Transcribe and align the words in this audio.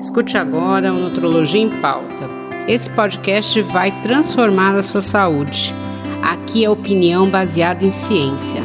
Escute 0.00 0.36
agora 0.36 0.92
o 0.92 0.96
Nutrologia 0.96 1.60
em 1.60 1.80
Pauta. 1.80 2.28
Esse 2.68 2.88
podcast 2.88 3.60
vai 3.62 4.00
transformar 4.00 4.76
a 4.76 4.82
sua 4.82 5.02
saúde. 5.02 5.74
Aqui 6.22 6.64
é 6.64 6.70
opinião 6.70 7.28
baseada 7.28 7.84
em 7.84 7.90
ciência. 7.90 8.60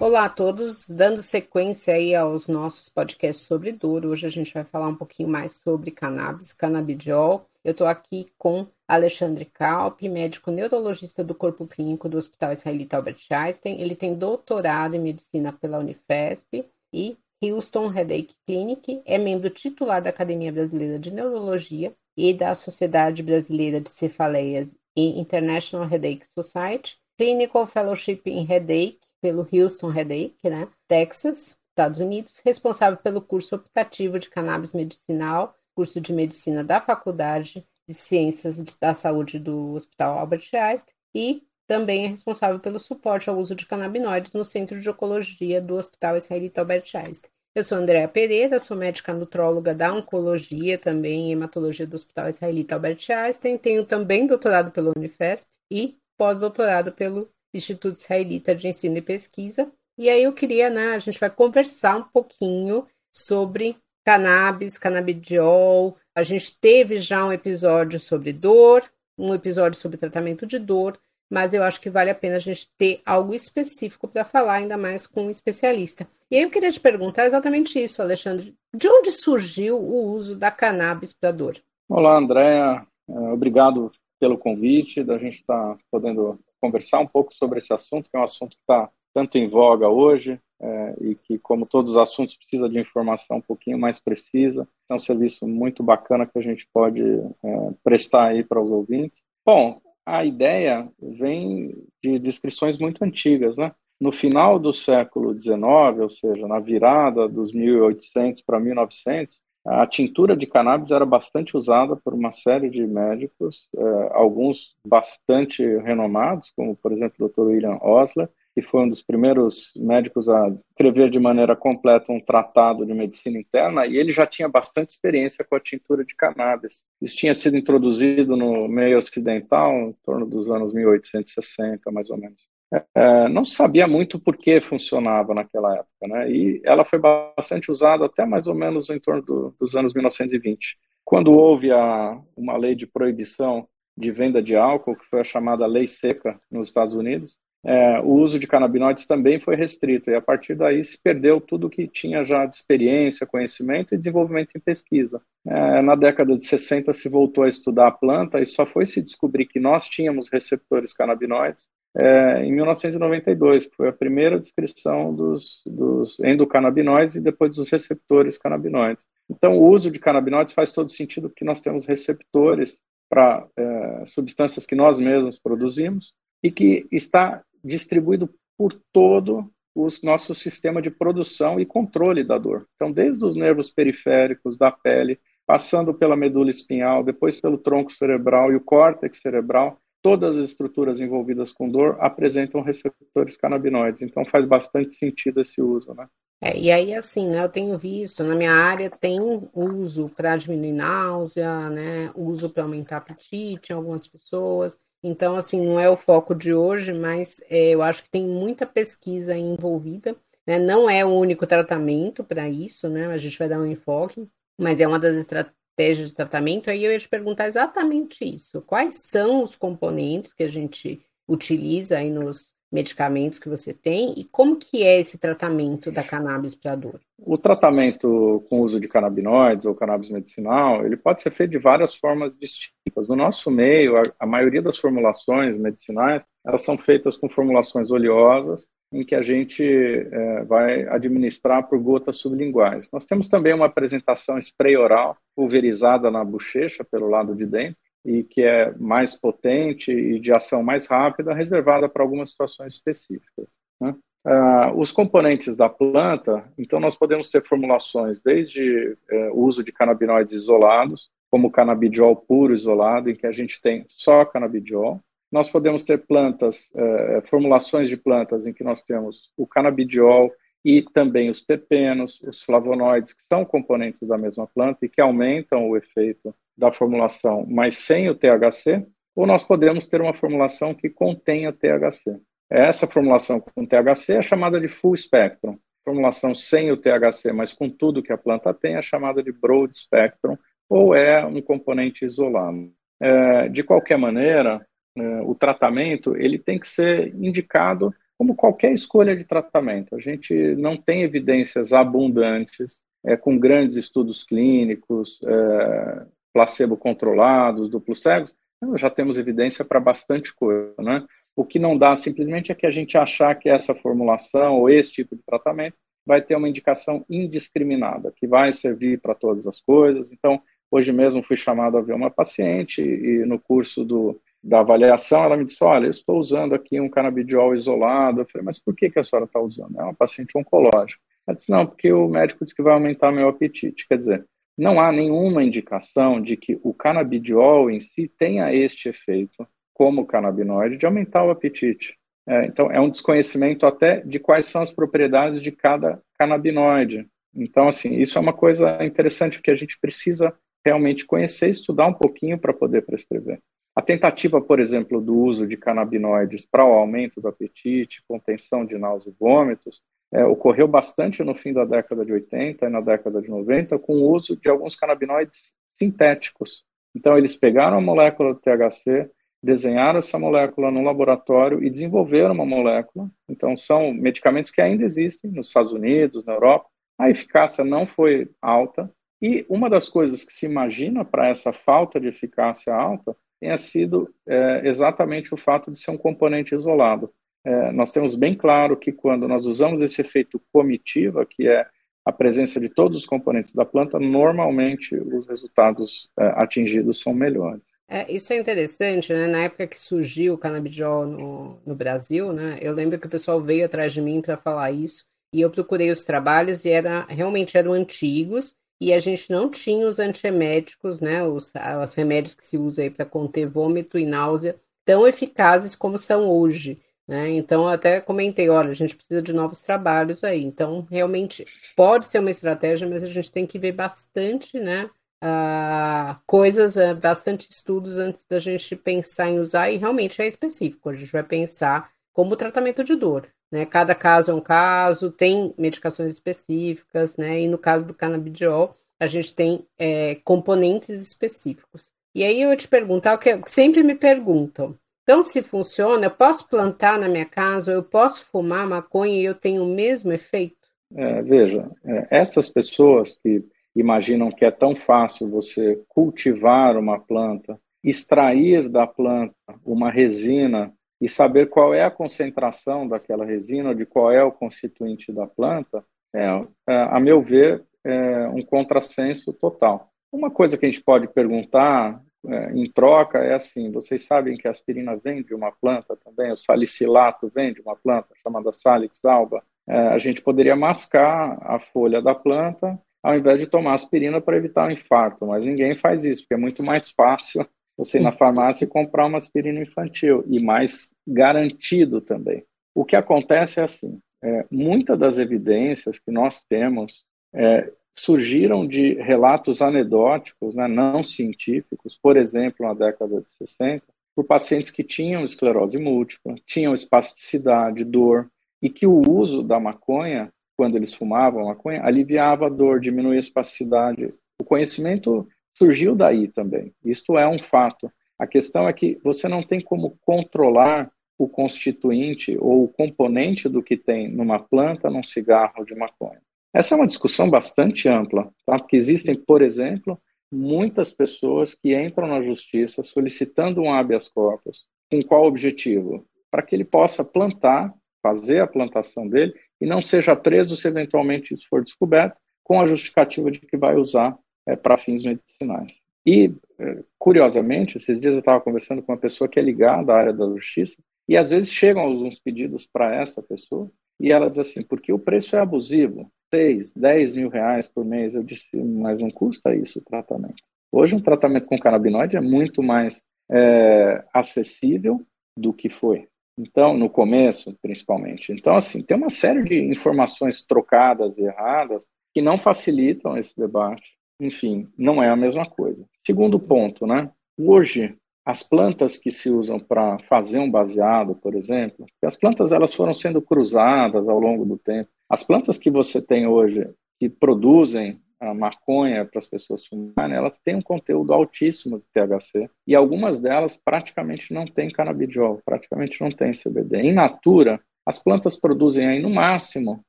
Olá 0.00 0.24
a 0.24 0.28
todos, 0.30 0.88
dando 0.88 1.20
sequência 1.20 1.92
aí 1.92 2.14
aos 2.14 2.48
nossos 2.48 2.88
podcasts 2.88 3.44
sobre 3.44 3.70
dor. 3.70 4.06
Hoje 4.06 4.26
a 4.26 4.30
gente 4.30 4.54
vai 4.54 4.64
falar 4.64 4.88
um 4.88 4.96
pouquinho 4.96 5.28
mais 5.28 5.52
sobre 5.52 5.90
cannabis, 5.90 6.54
canabidiol. 6.54 7.46
Eu 7.62 7.72
estou 7.72 7.86
aqui 7.86 8.28
com 8.38 8.66
Alexandre 8.88 9.44
Kalp, 9.44 10.00
médico 10.04 10.50
neurologista 10.50 11.22
do 11.22 11.34
Corpo 11.34 11.66
Clínico 11.66 12.08
do 12.08 12.16
Hospital 12.16 12.52
Israelita 12.52 12.96
Albert 12.96 13.26
Einstein. 13.30 13.78
Ele 13.78 13.94
tem 13.94 14.14
doutorado 14.14 14.94
em 14.94 15.00
medicina 15.00 15.52
pela 15.52 15.78
Unifesp 15.78 16.64
e 16.90 17.18
Houston 17.42 17.88
Headache 17.88 18.34
Clinic, 18.46 19.02
é 19.04 19.18
membro 19.18 19.50
titular 19.50 20.00
da 20.00 20.10
Academia 20.10 20.52
Brasileira 20.52 20.98
de 20.98 21.10
Neurologia 21.10 21.94
e 22.16 22.32
da 22.32 22.54
Sociedade 22.54 23.22
Brasileira 23.22 23.80
de 23.80 23.90
Cefaleias 23.90 24.76
e 24.96 25.18
International 25.18 25.88
Headache 25.88 26.24
Society, 26.26 26.98
Clinical 27.18 27.66
Fellowship 27.66 28.22
in 28.26 28.46
Headache 28.46 29.00
pelo 29.20 29.46
Houston 29.52 29.90
Headache, 29.90 30.36
né, 30.44 30.68
Texas, 30.88 31.56
Estados 31.70 32.00
Unidos, 32.00 32.40
responsável 32.44 32.98
pelo 32.98 33.22
curso 33.22 33.56
optativo 33.56 34.18
de 34.18 34.28
cannabis 34.28 34.74
medicinal, 34.74 35.56
curso 35.74 36.00
de 36.00 36.12
medicina 36.12 36.62
da 36.62 36.80
Faculdade 36.80 37.66
de 37.88 37.94
Ciências 37.94 38.62
da 38.78 38.92
Saúde 38.92 39.38
do 39.38 39.72
Hospital 39.72 40.18
Albert 40.18 40.48
Einstein 40.52 40.94
e 41.14 41.42
também 41.66 42.04
é 42.04 42.08
responsável 42.08 42.58
pelo 42.58 42.78
suporte 42.78 43.28
ao 43.28 43.38
uso 43.38 43.54
de 43.54 43.66
canabinoides 43.66 44.32
no 44.34 44.44
Centro 44.44 44.80
de 44.80 44.88
Oncologia 44.88 45.60
do 45.60 45.74
Hospital 45.74 46.16
Israelita 46.16 46.60
Albert 46.60 46.90
Einstein. 46.94 47.30
Eu 47.54 47.62
sou 47.62 47.76
Andréa 47.76 48.08
Pereira, 48.08 48.58
sou 48.58 48.76
médica 48.76 49.12
nutróloga 49.12 49.74
da 49.74 49.92
Oncologia, 49.92 50.78
também 50.78 51.28
em 51.28 51.32
Hematologia 51.32 51.86
do 51.86 51.94
Hospital 51.94 52.28
Israelita 52.30 52.74
Albert 52.74 53.04
Einstein. 53.10 53.58
Tenho 53.58 53.84
também 53.84 54.26
doutorado 54.26 54.70
pelo 54.70 54.92
Unifesp 54.96 55.50
e 55.70 55.98
pós-doutorado 56.16 56.92
pelo 56.92 57.28
Instituto 57.52 57.98
Israelita 57.98 58.54
de 58.54 58.68
Ensino 58.68 58.96
e 58.96 59.02
Pesquisa. 59.02 59.70
E 59.98 60.08
aí 60.08 60.22
eu 60.22 60.32
queria, 60.32 60.70
né, 60.70 60.94
a 60.94 60.98
gente 60.98 61.20
vai 61.20 61.30
conversar 61.30 61.96
um 61.96 62.04
pouquinho 62.04 62.86
sobre 63.14 63.76
cannabis, 64.02 64.78
canabidiol. 64.78 65.96
A 66.14 66.22
gente 66.22 66.58
teve 66.58 66.98
já 66.98 67.26
um 67.26 67.32
episódio 67.32 68.00
sobre 68.00 68.32
dor, 68.32 68.82
um 69.18 69.34
episódio 69.34 69.78
sobre 69.78 69.98
tratamento 69.98 70.46
de 70.46 70.58
dor, 70.58 70.98
mas 71.32 71.54
eu 71.54 71.62
acho 71.62 71.80
que 71.80 71.88
vale 71.88 72.10
a 72.10 72.14
pena 72.14 72.36
a 72.36 72.38
gente 72.38 72.68
ter 72.76 73.00
algo 73.06 73.32
específico 73.32 74.06
para 74.06 74.22
falar, 74.22 74.56
ainda 74.56 74.76
mais 74.76 75.06
com 75.06 75.24
um 75.24 75.30
especialista. 75.30 76.06
E 76.30 76.36
aí 76.36 76.42
eu 76.42 76.50
queria 76.50 76.70
te 76.70 76.78
perguntar 76.78 77.24
exatamente 77.24 77.82
isso, 77.82 78.02
Alexandre. 78.02 78.54
De 78.76 78.86
onde 78.86 79.10
surgiu 79.12 79.78
o 79.78 80.12
uso 80.12 80.36
da 80.36 80.50
cannabis 80.50 81.14
para 81.14 81.32
dor? 81.32 81.56
Olá, 81.88 82.18
Andréa. 82.18 82.86
É, 83.08 83.18
obrigado 83.32 83.90
pelo 84.20 84.36
convite, 84.36 85.02
da 85.02 85.16
gente 85.16 85.36
estar 85.36 85.74
tá 85.74 85.78
podendo 85.90 86.38
conversar 86.60 86.98
um 86.98 87.06
pouco 87.06 87.32
sobre 87.32 87.60
esse 87.60 87.72
assunto, 87.72 88.10
que 88.10 88.16
é 88.16 88.20
um 88.20 88.24
assunto 88.24 88.50
que 88.50 88.62
está 88.62 88.90
tanto 89.14 89.38
em 89.38 89.48
voga 89.48 89.88
hoje 89.88 90.38
é, 90.60 90.94
e 91.00 91.14
que, 91.14 91.38
como 91.38 91.64
todos 91.64 91.92
os 91.92 91.96
assuntos, 91.96 92.36
precisa 92.36 92.68
de 92.68 92.78
informação 92.78 93.38
um 93.38 93.42
pouquinho 93.42 93.78
mais 93.78 93.98
precisa. 93.98 94.68
É 94.86 94.94
um 94.94 94.98
serviço 94.98 95.48
muito 95.48 95.82
bacana 95.82 96.26
que 96.26 96.38
a 96.38 96.42
gente 96.42 96.68
pode 96.74 97.02
é, 97.02 97.70
prestar 97.82 98.28
aí 98.28 98.44
para 98.44 98.60
os 98.60 98.70
ouvintes. 98.70 99.22
Bom, 99.46 99.80
a 100.04 100.24
ideia 100.24 100.88
vem 101.00 101.74
de 102.02 102.18
descrições 102.18 102.78
muito 102.78 103.04
antigas, 103.04 103.56
né? 103.56 103.72
No 104.00 104.10
final 104.10 104.58
do 104.58 104.72
século 104.72 105.32
XIX, 105.40 106.00
ou 106.00 106.10
seja, 106.10 106.48
na 106.48 106.58
virada 106.58 107.28
dos 107.28 107.52
1800 107.52 108.42
para 108.42 108.58
1900, 108.58 109.40
a 109.64 109.86
tintura 109.86 110.36
de 110.36 110.44
cannabis 110.44 110.90
era 110.90 111.06
bastante 111.06 111.56
usada 111.56 111.94
por 111.94 112.12
uma 112.12 112.32
série 112.32 112.68
de 112.68 112.84
médicos, 112.84 113.68
eh, 113.76 114.08
alguns 114.12 114.74
bastante 114.84 115.64
renomados, 115.78 116.50
como 116.56 116.74
por 116.74 116.90
exemplo 116.90 117.14
o 117.24 117.28
Dr. 117.28 117.42
William 117.42 117.78
Osler, 117.80 118.28
que 118.54 118.62
foi 118.62 118.82
um 118.82 118.88
dos 118.88 119.02
primeiros 119.02 119.72
médicos 119.76 120.28
a 120.28 120.52
escrever 120.70 121.10
de 121.10 121.18
maneira 121.18 121.56
completa 121.56 122.12
um 122.12 122.20
tratado 122.20 122.84
de 122.84 122.92
medicina 122.92 123.38
interna, 123.38 123.86
e 123.86 123.96
ele 123.96 124.12
já 124.12 124.26
tinha 124.26 124.48
bastante 124.48 124.90
experiência 124.90 125.44
com 125.44 125.56
a 125.56 125.60
tintura 125.60 126.04
de 126.04 126.14
cannabis. 126.14 126.84
Isso 127.00 127.16
tinha 127.16 127.34
sido 127.34 127.56
introduzido 127.56 128.36
no 128.36 128.68
meio 128.68 128.98
ocidental 128.98 129.72
em 129.72 129.96
torno 130.04 130.26
dos 130.26 130.50
anos 130.50 130.74
1860, 130.74 131.90
mais 131.90 132.10
ou 132.10 132.18
menos. 132.18 132.50
É, 132.94 133.28
não 133.28 133.44
sabia 133.44 133.86
muito 133.86 134.18
por 134.18 134.36
que 134.36 134.60
funcionava 134.60 135.34
naquela 135.34 135.74
época, 135.74 136.08
né? 136.08 136.30
E 136.30 136.62
ela 136.64 136.84
foi 136.84 136.98
bastante 136.98 137.70
usada 137.70 138.06
até 138.06 138.24
mais 138.24 138.46
ou 138.46 138.54
menos 138.54 138.88
em 138.88 138.98
torno 138.98 139.22
do, 139.22 139.54
dos 139.60 139.76
anos 139.76 139.92
1920, 139.92 140.78
quando 141.04 141.32
houve 141.32 141.70
a, 141.70 142.18
uma 142.34 142.56
lei 142.56 142.74
de 142.74 142.86
proibição 142.86 143.68
de 143.94 144.10
venda 144.10 144.42
de 144.42 144.56
álcool, 144.56 144.96
que 144.96 145.04
foi 145.04 145.20
a 145.20 145.24
chamada 145.24 145.66
Lei 145.66 145.86
Seca 145.86 146.40
nos 146.50 146.68
Estados 146.68 146.94
Unidos 146.94 147.36
é, 147.64 148.00
o 148.00 148.14
uso 148.14 148.38
de 148.38 148.46
canabinoides 148.46 149.06
também 149.06 149.38
foi 149.38 149.54
restrito, 149.54 150.10
e 150.10 150.14
a 150.14 150.20
partir 150.20 150.54
daí 150.54 150.82
se 150.84 151.00
perdeu 151.00 151.40
tudo 151.40 151.70
que 151.70 151.86
tinha 151.86 152.24
já 152.24 152.44
de 152.44 152.56
experiência, 152.56 153.26
conhecimento 153.26 153.94
e 153.94 153.98
desenvolvimento 153.98 154.56
em 154.56 154.60
pesquisa. 154.60 155.20
É, 155.46 155.80
na 155.80 155.94
década 155.94 156.36
de 156.36 156.44
60 156.44 156.92
se 156.92 157.08
voltou 157.08 157.44
a 157.44 157.48
estudar 157.48 157.88
a 157.88 157.92
planta 157.92 158.40
e 158.40 158.46
só 158.46 158.66
foi 158.66 158.84
se 158.84 159.00
descobrir 159.00 159.46
que 159.46 159.60
nós 159.60 159.88
tínhamos 159.88 160.28
receptores 160.28 160.92
canabinoides 160.92 161.68
é, 161.94 162.44
em 162.44 162.52
1992, 162.52 163.66
que 163.66 163.76
foi 163.76 163.88
a 163.88 163.92
primeira 163.92 164.40
descrição 164.40 165.14
dos, 165.14 165.62
dos 165.66 166.18
endocannabinoides 166.20 167.16
e 167.16 167.20
depois 167.20 167.54
dos 167.54 167.70
receptores 167.70 168.38
canabinoides. 168.38 169.06
Então, 169.28 169.58
o 169.58 169.68
uso 169.68 169.90
de 169.90 169.98
canabinoides 169.98 170.54
faz 170.54 170.72
todo 170.72 170.90
sentido 170.90 171.28
porque 171.28 171.44
nós 171.44 171.60
temos 171.60 171.86
receptores 171.86 172.80
para 173.08 173.46
é, 173.56 174.06
substâncias 174.06 174.64
que 174.64 174.74
nós 174.74 174.98
mesmos 174.98 175.38
produzimos 175.38 176.14
e 176.42 176.50
que 176.50 176.86
está 176.90 177.42
distribuído 177.64 178.28
por 178.56 178.72
todo 178.92 179.50
o 179.74 179.88
nosso 180.02 180.34
sistema 180.34 180.82
de 180.82 180.90
produção 180.90 181.58
e 181.58 181.66
controle 181.66 182.22
da 182.22 182.36
dor. 182.38 182.66
Então, 182.74 182.92
desde 182.92 183.24
os 183.24 183.34
nervos 183.34 183.70
periféricos 183.70 184.56
da 184.58 184.70
pele, 184.70 185.18
passando 185.46 185.94
pela 185.94 186.16
medula 186.16 186.50
espinhal, 186.50 187.02
depois 187.02 187.40
pelo 187.40 187.58
tronco 187.58 187.92
cerebral 187.92 188.52
e 188.52 188.56
o 188.56 188.60
córtex 188.60 189.18
cerebral, 189.18 189.78
todas 190.02 190.36
as 190.36 190.50
estruturas 190.50 191.00
envolvidas 191.00 191.52
com 191.52 191.68
dor 191.68 191.96
apresentam 192.00 192.60
receptores 192.60 193.36
canabinoides. 193.36 194.02
Então, 194.02 194.24
faz 194.24 194.44
bastante 194.44 194.94
sentido 194.94 195.40
esse 195.40 195.62
uso, 195.62 195.94
né? 195.94 196.06
É, 196.44 196.58
e 196.58 196.72
aí, 196.72 196.92
assim, 196.92 197.28
né, 197.28 197.44
eu 197.44 197.48
tenho 197.48 197.78
visto, 197.78 198.24
na 198.24 198.34
minha 198.34 198.52
área 198.52 198.90
tem 198.90 199.20
uso 199.54 200.08
para 200.08 200.36
diminuir 200.36 200.72
náusea, 200.72 201.70
né, 201.70 202.10
uso 202.16 202.50
para 202.50 202.64
aumentar 202.64 202.96
apetite 202.96 203.72
em 203.72 203.76
algumas 203.76 204.08
pessoas. 204.08 204.76
Então, 205.02 205.34
assim, 205.34 205.60
não 205.60 205.80
é 205.80 205.90
o 205.90 205.96
foco 205.96 206.34
de 206.34 206.54
hoje, 206.54 206.92
mas 206.92 207.40
é, 207.48 207.70
eu 207.70 207.82
acho 207.82 208.04
que 208.04 208.10
tem 208.10 208.26
muita 208.26 208.64
pesquisa 208.64 209.36
envolvida. 209.36 210.16
Né? 210.46 210.58
Não 210.58 210.88
é 210.88 211.04
o 211.04 211.10
único 211.10 211.46
tratamento 211.46 212.22
para 212.22 212.48
isso, 212.48 212.88
né? 212.88 213.06
A 213.06 213.16
gente 213.16 213.38
vai 213.38 213.48
dar 213.48 213.60
um 213.60 213.66
enfoque, 213.66 214.28
mas 214.58 214.80
é 214.80 214.86
uma 214.86 214.98
das 214.98 215.16
estratégias 215.16 216.10
de 216.10 216.14
tratamento. 216.14 216.70
Aí 216.70 216.84
eu 216.84 216.92
ia 216.92 216.98
te 216.98 217.08
perguntar 217.08 217.46
exatamente 217.46 218.24
isso. 218.24 218.62
Quais 218.62 218.94
são 219.10 219.42
os 219.42 219.56
componentes 219.56 220.32
que 220.32 220.42
a 220.42 220.48
gente 220.48 221.04
utiliza 221.28 221.98
aí 221.98 222.10
nos 222.10 222.51
medicamentos 222.72 223.38
que 223.38 223.48
você 223.48 223.74
tem 223.74 224.14
e 224.16 224.24
como 224.24 224.56
que 224.56 224.82
é 224.82 224.98
esse 224.98 225.18
tratamento 225.18 225.92
da 225.92 226.02
cannabis 226.02 226.54
para 226.54 226.74
dor? 226.74 227.00
O 227.18 227.36
tratamento 227.36 228.44
com 228.48 228.62
uso 228.62 228.80
de 228.80 228.88
canabinoides 228.88 229.66
ou 229.66 229.74
cannabis 229.74 230.08
medicinal, 230.08 230.84
ele 230.84 230.96
pode 230.96 231.22
ser 231.22 231.30
feito 231.30 231.50
de 231.50 231.58
várias 231.58 231.94
formas 231.94 232.34
distintas. 232.34 233.08
No 233.08 233.14
nosso 233.14 233.50
meio, 233.50 233.96
a, 233.96 234.02
a 234.18 234.26
maioria 234.26 234.62
das 234.62 234.78
formulações 234.78 235.56
medicinais, 235.58 236.24
elas 236.44 236.62
são 236.62 236.78
feitas 236.78 237.16
com 237.16 237.28
formulações 237.28 237.90
oleosas, 237.90 238.70
em 238.92 239.04
que 239.04 239.14
a 239.14 239.22
gente 239.22 239.64
é, 239.64 240.44
vai 240.44 240.86
administrar 240.88 241.66
por 241.68 241.78
gotas 241.78 242.16
sublinguais. 242.16 242.90
Nós 242.92 243.06
temos 243.06 243.28
também 243.28 243.54
uma 243.54 243.66
apresentação 243.66 244.38
spray 244.38 244.76
oral, 244.76 245.16
pulverizada 245.34 246.10
na 246.10 246.22
bochecha, 246.22 246.84
pelo 246.84 247.08
lado 247.08 247.34
de 247.34 247.46
dentro, 247.46 247.76
e 248.04 248.24
que 248.24 248.42
é 248.42 248.72
mais 248.78 249.14
potente 249.14 249.92
e 249.92 250.18
de 250.18 250.32
ação 250.32 250.62
mais 250.62 250.86
rápida, 250.86 251.34
reservada 251.34 251.88
para 251.88 252.02
algumas 252.02 252.30
situações 252.30 252.74
específicas. 252.74 253.48
Né? 253.80 253.94
Uh, 254.24 254.78
os 254.78 254.92
componentes 254.92 255.56
da 255.56 255.68
planta, 255.68 256.44
então 256.56 256.78
nós 256.78 256.94
podemos 256.94 257.28
ter 257.28 257.42
formulações 257.42 258.20
desde 258.20 258.96
o 259.32 259.44
uso 259.44 259.64
de 259.64 259.72
canabinoides 259.72 260.34
isolados, 260.34 261.10
como 261.30 261.48
o 261.48 261.50
canabidiol 261.50 262.14
puro 262.14 262.54
isolado, 262.54 263.08
em 263.08 263.16
que 263.16 263.26
a 263.26 263.32
gente 263.32 263.60
tem 263.60 263.86
só 263.88 264.24
canabidiol. 264.24 265.00
Nós 265.30 265.48
podemos 265.48 265.82
ter 265.82 265.98
plantas, 265.98 266.70
uh, 266.74 267.26
formulações 267.26 267.88
de 267.88 267.96
plantas 267.96 268.46
em 268.46 268.52
que 268.52 268.62
nós 268.62 268.82
temos 268.82 269.32
o 269.36 269.46
canabidiol 269.46 270.30
e 270.64 270.82
também 270.82 271.28
os 271.28 271.42
terpenos, 271.42 272.20
os 272.22 272.42
flavonoides, 272.42 273.12
que 273.12 273.22
são 273.30 273.44
componentes 273.44 274.06
da 274.06 274.16
mesma 274.16 274.46
planta 274.46 274.84
e 274.84 274.88
que 274.88 275.00
aumentam 275.00 275.68
o 275.68 275.76
efeito 275.76 276.34
da 276.56 276.70
formulação, 276.70 277.44
mas 277.48 277.76
sem 277.78 278.08
o 278.08 278.14
THC, 278.14 278.86
ou 279.14 279.26
nós 279.26 279.44
podemos 279.44 279.86
ter 279.86 280.00
uma 280.00 280.14
formulação 280.14 280.74
que 280.74 280.88
contenha 280.88 281.52
THC. 281.52 282.18
Essa 282.48 282.86
formulação 282.86 283.40
com 283.40 283.66
THC 283.66 284.14
é 284.14 284.22
chamada 284.22 284.60
de 284.60 284.68
full 284.68 284.96
spectrum. 284.96 285.58
formulação 285.84 286.32
sem 286.32 286.70
o 286.70 286.76
THC, 286.76 287.32
mas 287.32 287.52
com 287.52 287.68
tudo 287.68 288.02
que 288.02 288.12
a 288.12 288.18
planta 288.18 288.54
tem, 288.54 288.76
é 288.76 288.82
chamada 288.82 289.20
de 289.20 289.32
broad 289.32 289.76
spectrum, 289.76 290.36
ou 290.68 290.94
é 290.94 291.24
um 291.26 291.42
componente 291.42 292.04
isolado. 292.04 292.70
É, 293.00 293.48
de 293.48 293.64
qualquer 293.64 293.98
maneira, 293.98 294.64
é, 294.96 295.20
o 295.22 295.34
tratamento 295.34 296.16
ele 296.16 296.38
tem 296.38 296.58
que 296.58 296.68
ser 296.68 297.12
indicado 297.16 297.92
como 298.22 298.36
qualquer 298.36 298.72
escolha 298.72 299.16
de 299.16 299.24
tratamento. 299.24 299.96
A 299.96 299.98
gente 299.98 300.32
não 300.54 300.76
tem 300.76 301.02
evidências 301.02 301.72
abundantes, 301.72 302.84
é, 303.04 303.16
com 303.16 303.36
grandes 303.36 303.76
estudos 303.76 304.22
clínicos, 304.22 305.20
é, 305.24 306.06
placebo 306.32 306.76
controlados, 306.76 307.68
duplos 307.68 308.00
cegos, 308.00 308.32
já 308.76 308.88
temos 308.88 309.18
evidência 309.18 309.64
para 309.64 309.80
bastante 309.80 310.32
coisa, 310.32 310.72
né? 310.78 311.04
O 311.34 311.44
que 311.44 311.58
não 311.58 311.76
dá 311.76 311.96
simplesmente 311.96 312.52
é 312.52 312.54
que 312.54 312.64
a 312.64 312.70
gente 312.70 312.96
achar 312.96 313.34
que 313.34 313.48
essa 313.48 313.74
formulação 313.74 314.60
ou 314.60 314.70
esse 314.70 314.92
tipo 314.92 315.16
de 315.16 315.22
tratamento 315.24 315.80
vai 316.06 316.22
ter 316.22 316.36
uma 316.36 316.48
indicação 316.48 317.04
indiscriminada, 317.10 318.12
que 318.14 318.28
vai 318.28 318.52
servir 318.52 319.00
para 319.00 319.16
todas 319.16 319.48
as 319.48 319.60
coisas. 319.60 320.12
Então, 320.12 320.40
hoje 320.70 320.92
mesmo 320.92 321.24
fui 321.24 321.36
chamado 321.36 321.76
a 321.76 321.80
ver 321.80 321.94
uma 321.94 322.10
paciente 322.10 322.80
e 322.80 323.26
no 323.26 323.40
curso 323.40 323.84
do, 323.84 324.20
da 324.42 324.60
avaliação 324.60 325.22
ela 325.22 325.36
me 325.36 325.44
disse, 325.44 325.62
olha, 325.62 325.86
eu 325.86 325.90
estou 325.90 326.18
usando 326.18 326.54
aqui 326.54 326.80
um 326.80 326.88
canabidiol 326.88 327.54
isolado. 327.54 328.20
Eu 328.20 328.26
falei, 328.26 328.44
mas 328.44 328.58
por 328.58 328.74
que, 328.74 328.90
que 328.90 328.98
a 328.98 329.02
senhora 329.04 329.26
está 329.26 329.40
usando? 329.40 329.78
É 329.78 329.84
uma 329.84 329.94
paciente 329.94 330.36
oncológica. 330.36 331.00
Ela 331.26 331.36
disse, 331.36 331.50
não, 331.50 331.66
porque 331.66 331.92
o 331.92 332.08
médico 332.08 332.44
disse 332.44 332.56
que 332.56 332.62
vai 332.62 332.72
aumentar 332.72 333.12
meu 333.12 333.28
apetite. 333.28 333.86
Quer 333.86 333.98
dizer, 333.98 334.26
não 334.58 334.80
há 334.80 334.90
nenhuma 334.90 335.44
indicação 335.44 336.20
de 336.20 336.36
que 336.36 336.58
o 336.62 336.74
canabidiol 336.74 337.70
em 337.70 337.80
si 337.80 338.08
tenha 338.08 338.52
este 338.52 338.88
efeito 338.88 339.46
como 339.72 340.06
canabinoide 340.06 340.76
de 340.76 340.86
aumentar 340.86 341.24
o 341.24 341.30
apetite. 341.30 341.96
É, 342.26 342.46
então, 342.46 342.70
é 342.70 342.80
um 342.80 342.90
desconhecimento 342.90 343.66
até 343.66 344.00
de 344.00 344.18
quais 344.18 344.46
são 344.46 344.62
as 344.62 344.70
propriedades 344.70 345.40
de 345.40 345.50
cada 345.50 346.00
canabinoide. 346.18 347.06
Então, 347.34 347.68
assim, 347.68 347.98
isso 347.98 348.18
é 348.18 348.20
uma 348.20 348.32
coisa 348.32 348.84
interessante 348.84 349.40
que 349.40 349.50
a 349.50 349.56
gente 349.56 349.78
precisa 349.80 350.34
realmente 350.64 351.04
conhecer 351.04 351.46
e 351.46 351.50
estudar 351.50 351.86
um 351.86 351.94
pouquinho 351.94 352.38
para 352.38 352.52
poder 352.52 352.82
prescrever. 352.82 353.40
A 353.74 353.80
tentativa, 353.80 354.40
por 354.40 354.60
exemplo, 354.60 355.00
do 355.00 355.16
uso 355.16 355.46
de 355.46 355.56
canabinoides 355.56 356.44
para 356.44 356.64
o 356.64 356.72
aumento 356.72 357.20
do 357.20 357.28
apetite, 357.28 358.04
contenção 358.06 358.66
de 358.66 358.76
náuseas 358.76 359.14
e 359.14 359.18
vômitos, 359.18 359.82
é, 360.12 360.24
ocorreu 360.26 360.68
bastante 360.68 361.24
no 361.24 361.34
fim 361.34 361.54
da 361.54 361.64
década 361.64 362.04
de 362.04 362.12
80 362.12 362.66
e 362.66 362.68
na 362.68 362.82
década 362.82 363.22
de 363.22 363.30
90 363.30 363.78
com 363.78 363.94
o 363.94 364.10
uso 364.10 364.36
de 364.36 364.50
alguns 364.50 364.76
canabinoides 364.76 365.54
sintéticos. 365.78 366.64
Então, 366.94 367.16
eles 367.16 367.34
pegaram 367.34 367.78
a 367.78 367.80
molécula 367.80 368.34
do 368.34 368.40
THC, 368.40 369.10
desenharam 369.42 370.00
essa 370.00 370.18
molécula 370.18 370.70
no 370.70 370.82
laboratório 370.82 371.64
e 371.64 371.70
desenvolveram 371.70 372.34
uma 372.34 372.44
molécula. 372.44 373.10
Então, 373.26 373.56
são 373.56 373.90
medicamentos 373.94 374.50
que 374.50 374.60
ainda 374.60 374.84
existem 374.84 375.30
nos 375.30 375.48
Estados 375.48 375.72
Unidos, 375.72 376.26
na 376.26 376.34
Europa. 376.34 376.66
A 376.98 377.08
eficácia 377.08 377.64
não 377.64 377.86
foi 377.86 378.30
alta. 378.42 378.92
E 379.20 379.46
uma 379.48 379.70
das 379.70 379.88
coisas 379.88 380.24
que 380.24 380.32
se 380.32 380.44
imagina 380.44 381.06
para 381.06 381.28
essa 381.28 381.54
falta 381.54 381.98
de 381.98 382.08
eficácia 382.08 382.74
alta 382.74 383.16
tenha 383.42 383.58
sido 383.58 384.08
é, 384.24 384.62
exatamente 384.68 385.34
o 385.34 385.36
fato 385.36 385.72
de 385.72 385.78
ser 385.80 385.90
um 385.90 385.98
componente 385.98 386.54
isolado. 386.54 387.12
É, 387.44 387.72
nós 387.72 387.90
temos 387.90 388.14
bem 388.14 388.36
claro 388.36 388.76
que 388.76 388.92
quando 388.92 389.26
nós 389.26 389.46
usamos 389.46 389.82
esse 389.82 390.00
efeito 390.00 390.40
comitiva, 390.52 391.26
que 391.26 391.48
é 391.48 391.66
a 392.06 392.12
presença 392.12 392.60
de 392.60 392.68
todos 392.68 392.96
os 392.98 393.04
componentes 393.04 393.52
da 393.52 393.64
planta, 393.64 393.98
normalmente 393.98 394.94
os 394.94 395.26
resultados 395.26 396.08
é, 396.16 396.24
atingidos 396.36 397.00
são 397.00 397.12
melhores. 397.12 397.62
É, 397.88 398.10
isso 398.12 398.32
é 398.32 398.36
interessante, 398.36 399.12
né? 399.12 399.26
Na 399.26 399.42
época 399.42 399.66
que 399.66 399.78
surgiu 399.78 400.34
o 400.34 400.38
canabidiol 400.38 401.04
no, 401.04 401.60
no 401.66 401.74
Brasil, 401.74 402.32
né? 402.32 402.58
Eu 402.60 402.72
lembro 402.72 402.96
que 402.96 403.08
o 403.08 403.10
pessoal 403.10 403.40
veio 403.40 403.66
atrás 403.66 403.92
de 403.92 404.00
mim 404.00 404.22
para 404.22 404.36
falar 404.36 404.70
isso 404.70 405.04
e 405.34 405.40
eu 405.40 405.50
procurei 405.50 405.90
os 405.90 406.04
trabalhos 406.04 406.64
e 406.64 406.70
era 406.70 407.04
realmente 407.06 407.58
eram 407.58 407.72
antigos 407.72 408.54
e 408.80 408.92
a 408.92 408.98
gente 408.98 409.30
não 409.30 409.48
tinha 409.50 409.86
os 409.86 409.98
antieméticos, 409.98 411.00
né? 411.00 411.22
Os, 411.22 411.52
os 411.82 411.94
remédios 411.94 412.34
que 412.34 412.44
se 412.44 412.58
usa 412.58 412.82
aí 412.82 412.90
para 412.90 413.06
conter 413.06 413.46
vômito 413.46 413.98
e 413.98 414.04
náusea 414.04 414.56
tão 414.84 415.06
eficazes 415.06 415.74
como 415.74 415.96
são 415.96 416.28
hoje. 416.28 416.80
Né? 417.06 417.30
Então, 417.30 417.68
até 417.68 418.00
comentei, 418.00 418.48
olha, 418.48 418.70
a 418.70 418.74
gente 418.74 418.96
precisa 418.96 419.22
de 419.22 419.32
novos 419.32 419.60
trabalhos 419.60 420.24
aí. 420.24 420.42
Então, 420.42 420.86
realmente 420.90 421.46
pode 421.76 422.06
ser 422.06 422.18
uma 422.20 422.30
estratégia, 422.30 422.88
mas 422.88 423.02
a 423.02 423.06
gente 423.06 423.30
tem 423.30 423.46
que 423.46 423.58
ver 423.58 423.72
bastante, 423.72 424.58
né? 424.58 424.90
uh, 425.22 426.20
coisas, 426.26 426.74
uh, 426.76 426.96
bastante 426.96 427.48
estudos 427.48 427.96
antes 427.98 428.24
da 428.24 428.38
gente 428.38 428.74
pensar 428.74 429.28
em 429.28 429.38
usar, 429.38 429.70
e 429.70 429.76
realmente 429.76 430.20
é 430.20 430.26
específico. 430.26 430.90
A 430.90 430.94
gente 430.94 431.12
vai 431.12 431.22
pensar 431.22 431.90
como 432.12 432.36
tratamento 432.36 432.82
de 432.82 432.96
dor. 432.96 433.28
Né? 433.52 433.66
Cada 433.66 433.94
caso 433.94 434.30
é 434.30 434.34
um 434.34 434.40
caso, 434.40 435.12
tem 435.12 435.54
medicações 435.58 436.14
específicas, 436.14 437.18
né? 437.18 437.42
E 437.42 437.46
no 437.46 437.58
caso 437.58 437.86
do 437.86 437.92
canabidiol, 437.92 438.74
a 438.98 439.06
gente 439.06 439.34
tem 439.34 439.66
é, 439.78 440.14
componentes 440.24 440.88
específicos. 440.88 441.92
E 442.14 442.24
aí 442.24 442.40
eu 442.40 442.56
te 442.56 442.66
perguntar 442.66 443.14
o 443.14 443.18
que 443.18 443.40
sempre 443.46 443.82
me 443.82 443.94
perguntam. 443.94 444.74
Então, 445.02 445.22
se 445.22 445.42
funciona, 445.42 446.06
eu 446.06 446.10
posso 446.10 446.48
plantar 446.48 446.98
na 446.98 447.08
minha 447.08 447.26
casa, 447.26 447.72
eu 447.72 447.82
posso 447.82 448.24
fumar 448.24 448.66
maconha 448.66 449.20
e 449.20 449.24
eu 449.24 449.34
tenho 449.34 449.64
o 449.64 449.74
mesmo 449.74 450.12
efeito? 450.12 450.68
É, 450.94 451.22
veja, 451.22 451.68
é, 451.84 452.06
essas 452.10 452.48
pessoas 452.48 453.18
que 453.22 453.44
imaginam 453.74 454.30
que 454.30 454.44
é 454.44 454.50
tão 454.50 454.76
fácil 454.76 455.28
você 455.28 455.80
cultivar 455.88 456.76
uma 456.76 456.98
planta, 456.98 457.58
extrair 457.82 458.68
da 458.68 458.86
planta 458.86 459.34
uma 459.64 459.90
resina 459.90 460.72
e 461.02 461.08
saber 461.08 461.48
qual 461.48 461.74
é 461.74 461.82
a 461.82 461.90
concentração 461.90 462.86
daquela 462.86 463.24
resina, 463.24 463.74
de 463.74 463.84
qual 463.84 464.12
é 464.12 464.22
o 464.22 464.30
constituinte 464.30 465.12
da 465.12 465.26
planta, 465.26 465.84
é, 466.14 466.26
é, 466.68 466.82
a 466.90 467.00
meu 467.00 467.20
ver, 467.20 467.64
é 467.84 468.28
um 468.28 468.40
contrassenso 468.40 469.32
total. 469.32 469.90
Uma 470.12 470.30
coisa 470.30 470.56
que 470.56 470.64
a 470.64 470.70
gente 470.70 470.80
pode 470.80 471.08
perguntar 471.08 472.00
é, 472.24 472.52
em 472.52 472.70
troca 472.70 473.18
é 473.18 473.34
assim: 473.34 473.72
vocês 473.72 474.04
sabem 474.04 474.36
que 474.36 474.46
a 474.46 474.52
aspirina 474.52 474.96
vem 474.96 475.24
de 475.24 475.34
uma 475.34 475.50
planta 475.50 475.96
também, 475.96 476.30
o 476.30 476.36
salicilato 476.36 477.28
vem 477.34 477.52
de 477.52 477.60
uma 477.60 477.74
planta 477.74 478.14
chamada 478.22 478.52
Salix 478.52 479.04
alba. 479.04 479.42
É, 479.68 479.76
a 479.88 479.98
gente 479.98 480.22
poderia 480.22 480.54
mascar 480.54 481.36
a 481.42 481.58
folha 481.58 482.00
da 482.00 482.14
planta 482.14 482.78
ao 483.02 483.16
invés 483.16 483.40
de 483.40 483.48
tomar 483.48 483.74
aspirina 483.74 484.20
para 484.20 484.36
evitar 484.36 484.68
o 484.68 484.70
infarto. 484.70 485.26
Mas 485.26 485.44
ninguém 485.44 485.74
faz 485.74 486.04
isso, 486.04 486.22
porque 486.22 486.34
é 486.34 486.36
muito 486.36 486.62
mais 486.62 486.88
fácil 486.90 487.44
você 487.84 487.98
ir 487.98 488.02
na 488.02 488.12
farmácia 488.12 488.64
e 488.64 488.68
comprar 488.68 489.06
uma 489.06 489.18
aspirina 489.18 489.60
infantil 489.60 490.24
e 490.28 490.40
mais 490.40 490.92
garantido 491.06 492.00
também. 492.00 492.44
O 492.74 492.84
que 492.84 492.96
acontece 492.96 493.60
é 493.60 493.64
assim: 493.64 493.98
é, 494.22 494.44
muitas 494.50 494.98
das 494.98 495.18
evidências 495.18 495.98
que 495.98 496.10
nós 496.10 496.44
temos 496.44 497.04
é, 497.34 497.70
surgiram 497.94 498.66
de 498.66 498.94
relatos 498.94 499.60
anedóticos, 499.60 500.54
né, 500.54 500.66
não 500.66 501.02
científicos, 501.02 501.98
por 502.00 502.16
exemplo, 502.16 502.66
na 502.66 502.74
década 502.74 503.20
de 503.20 503.30
60, 503.32 503.84
por 504.14 504.24
pacientes 504.24 504.70
que 504.70 504.82
tinham 504.82 505.24
esclerose 505.24 505.78
múltipla, 505.78 506.34
tinham 506.46 506.74
espasticidade, 506.74 507.84
dor, 507.84 508.30
e 508.60 508.70
que 508.70 508.86
o 508.86 509.00
uso 509.10 509.42
da 509.42 509.58
maconha 509.58 510.32
quando 510.56 510.76
eles 510.76 510.94
fumavam 510.94 511.46
maconha, 511.46 511.82
aliviava 511.82 512.46
a 512.46 512.48
dor, 512.48 512.78
diminuía 512.78 513.18
a 513.18 513.20
espasticidade. 513.20 514.14
O 514.40 514.44
conhecimento 514.44 515.26
surgiu 515.54 515.94
daí 515.94 516.28
também. 516.28 516.74
Isto 516.84 517.18
é 517.18 517.28
um 517.28 517.38
fato. 517.38 517.90
A 518.18 518.26
questão 518.26 518.68
é 518.68 518.72
que 518.72 518.98
você 519.02 519.28
não 519.28 519.42
tem 519.42 519.60
como 519.60 519.96
controlar 520.02 520.90
o 521.18 521.28
constituinte 521.28 522.36
ou 522.38 522.64
o 522.64 522.68
componente 522.68 523.48
do 523.48 523.62
que 523.62 523.76
tem 523.76 524.08
numa 524.08 524.38
planta, 524.38 524.90
num 524.90 525.02
cigarro 525.02 525.64
de 525.64 525.74
maconha. 525.74 526.20
Essa 526.52 526.74
é 526.74 526.76
uma 526.76 526.86
discussão 526.86 527.30
bastante 527.30 527.88
ampla, 527.88 528.30
tá? 528.44 528.58
porque 528.58 528.76
existem, 528.76 529.14
por 529.14 529.40
exemplo, 529.40 529.98
muitas 530.30 530.92
pessoas 530.92 531.54
que 531.54 531.74
entram 531.74 532.08
na 532.08 532.22
justiça 532.22 532.82
solicitando 532.82 533.62
um 533.62 533.72
habeas 533.72 534.08
corpus. 534.08 534.66
Com 534.90 535.02
qual 535.02 535.24
objetivo? 535.24 536.06
Para 536.30 536.42
que 536.42 536.54
ele 536.54 536.64
possa 536.64 537.04
plantar, 537.04 537.72
fazer 538.02 538.40
a 538.40 538.46
plantação 538.46 539.08
dele 539.08 539.32
e 539.60 539.66
não 539.66 539.80
seja 539.80 540.16
preso 540.16 540.56
se 540.56 540.68
eventualmente 540.68 541.32
isso 541.32 541.46
for 541.48 541.62
descoberto, 541.62 542.20
com 542.42 542.60
a 542.60 542.66
justificativa 542.66 543.30
de 543.30 543.38
que 543.38 543.56
vai 543.56 543.76
usar 543.76 544.18
é, 544.46 544.56
para 544.56 544.78
fins 544.78 545.02
medicinais. 545.02 545.80
E, 546.06 546.32
é, 546.58 546.82
curiosamente, 546.98 547.76
esses 547.76 548.00
dias 548.00 548.14
eu 548.14 548.20
estava 548.20 548.40
conversando 548.40 548.82
com 548.82 548.92
uma 548.92 548.98
pessoa 548.98 549.28
que 549.28 549.38
é 549.38 549.42
ligada 549.42 549.92
à 549.92 549.98
área 549.98 550.12
da 550.12 550.26
justiça, 550.26 550.76
e 551.08 551.16
às 551.16 551.30
vezes 551.30 551.52
chegam 551.52 551.82
alguns 551.82 552.18
pedidos 552.18 552.66
para 552.66 552.94
essa 552.94 553.22
pessoa, 553.22 553.70
e 554.00 554.10
ela 554.10 554.28
diz 554.28 554.38
assim, 554.38 554.62
porque 554.62 554.92
o 554.92 554.98
preço 554.98 555.36
é 555.36 555.40
abusivo, 555.40 556.10
6, 556.34 556.72
10 556.72 557.14
mil 557.14 557.28
reais 557.28 557.68
por 557.68 557.84
mês. 557.84 558.14
Eu 558.14 558.22
disse, 558.22 558.56
mas 558.56 558.98
não 558.98 559.10
custa 559.10 559.54
isso 559.54 559.78
o 559.78 559.84
tratamento. 559.84 560.42
Hoje 560.72 560.94
um 560.94 561.00
tratamento 561.00 561.46
com 561.46 561.58
canabinoide 561.58 562.16
é 562.16 562.20
muito 562.20 562.62
mais 562.62 563.04
é, 563.30 564.02
acessível 564.12 565.00
do 565.36 565.52
que 565.52 565.68
foi. 565.68 566.08
Então, 566.38 566.76
no 566.76 566.88
começo, 566.88 567.56
principalmente. 567.60 568.32
Então, 568.32 568.56
assim, 568.56 568.82
tem 568.82 568.96
uma 568.96 569.10
série 569.10 569.44
de 569.44 569.60
informações 569.60 570.44
trocadas 570.44 571.18
e 571.18 571.22
erradas 571.22 571.90
que 572.14 572.22
não 572.22 572.38
facilitam 572.38 573.18
esse 573.18 573.38
debate. 573.38 573.84
Enfim, 574.22 574.68
não 574.78 575.02
é 575.02 575.08
a 575.08 575.16
mesma 575.16 575.44
coisa. 575.44 575.84
Segundo 576.06 576.38
ponto, 576.38 576.86
né? 576.86 577.10
Hoje, 577.36 577.96
as 578.24 578.40
plantas 578.40 578.96
que 578.96 579.10
se 579.10 579.28
usam 579.28 579.58
para 579.58 579.98
fazer 579.98 580.38
um 580.38 580.48
baseado, 580.48 581.16
por 581.16 581.34
exemplo, 581.34 581.84
as 582.04 582.16
plantas 582.16 582.52
elas 582.52 582.72
foram 582.72 582.94
sendo 582.94 583.20
cruzadas 583.20 584.08
ao 584.08 584.20
longo 584.20 584.44
do 584.44 584.56
tempo. 584.56 584.88
As 585.10 585.24
plantas 585.24 585.58
que 585.58 585.72
você 585.72 586.00
tem 586.00 586.24
hoje 586.24 586.70
que 587.00 587.08
produzem 587.08 588.00
a 588.20 588.32
maconha 588.32 589.04
para 589.04 589.18
as 589.18 589.26
pessoas 589.26 589.66
fumarem, 589.66 590.16
elas 590.16 590.38
têm 590.38 590.54
um 590.54 590.62
conteúdo 590.62 591.12
altíssimo 591.12 591.80
de 591.80 591.84
THC 591.92 592.48
e 592.64 592.76
algumas 592.76 593.18
delas 593.18 593.56
praticamente 593.56 594.32
não 594.32 594.44
têm 594.44 594.70
canabidiol, 594.70 595.40
praticamente 595.44 596.00
não 596.00 596.12
têm 596.12 596.30
CBD. 596.30 596.76
Em 596.76 596.92
natura, 596.92 597.60
as 597.84 597.98
plantas 597.98 598.36
produzem 598.36 598.86
aí 598.86 599.02
no 599.02 599.10
máximo 599.10 599.84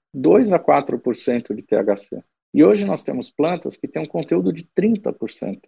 2 0.11 0.51
a 0.51 0.57
4% 0.57 1.53
de 1.53 1.61
THC. 1.61 2.23
E 2.53 2.63
hoje 2.63 2.85
nós 2.85 3.01
temos 3.01 3.31
plantas 3.31 3.75
que 3.75 3.87
têm 3.87 4.03
um 4.03 4.07
conteúdo 4.07 4.53
de 4.53 4.63
30%, 4.77 5.59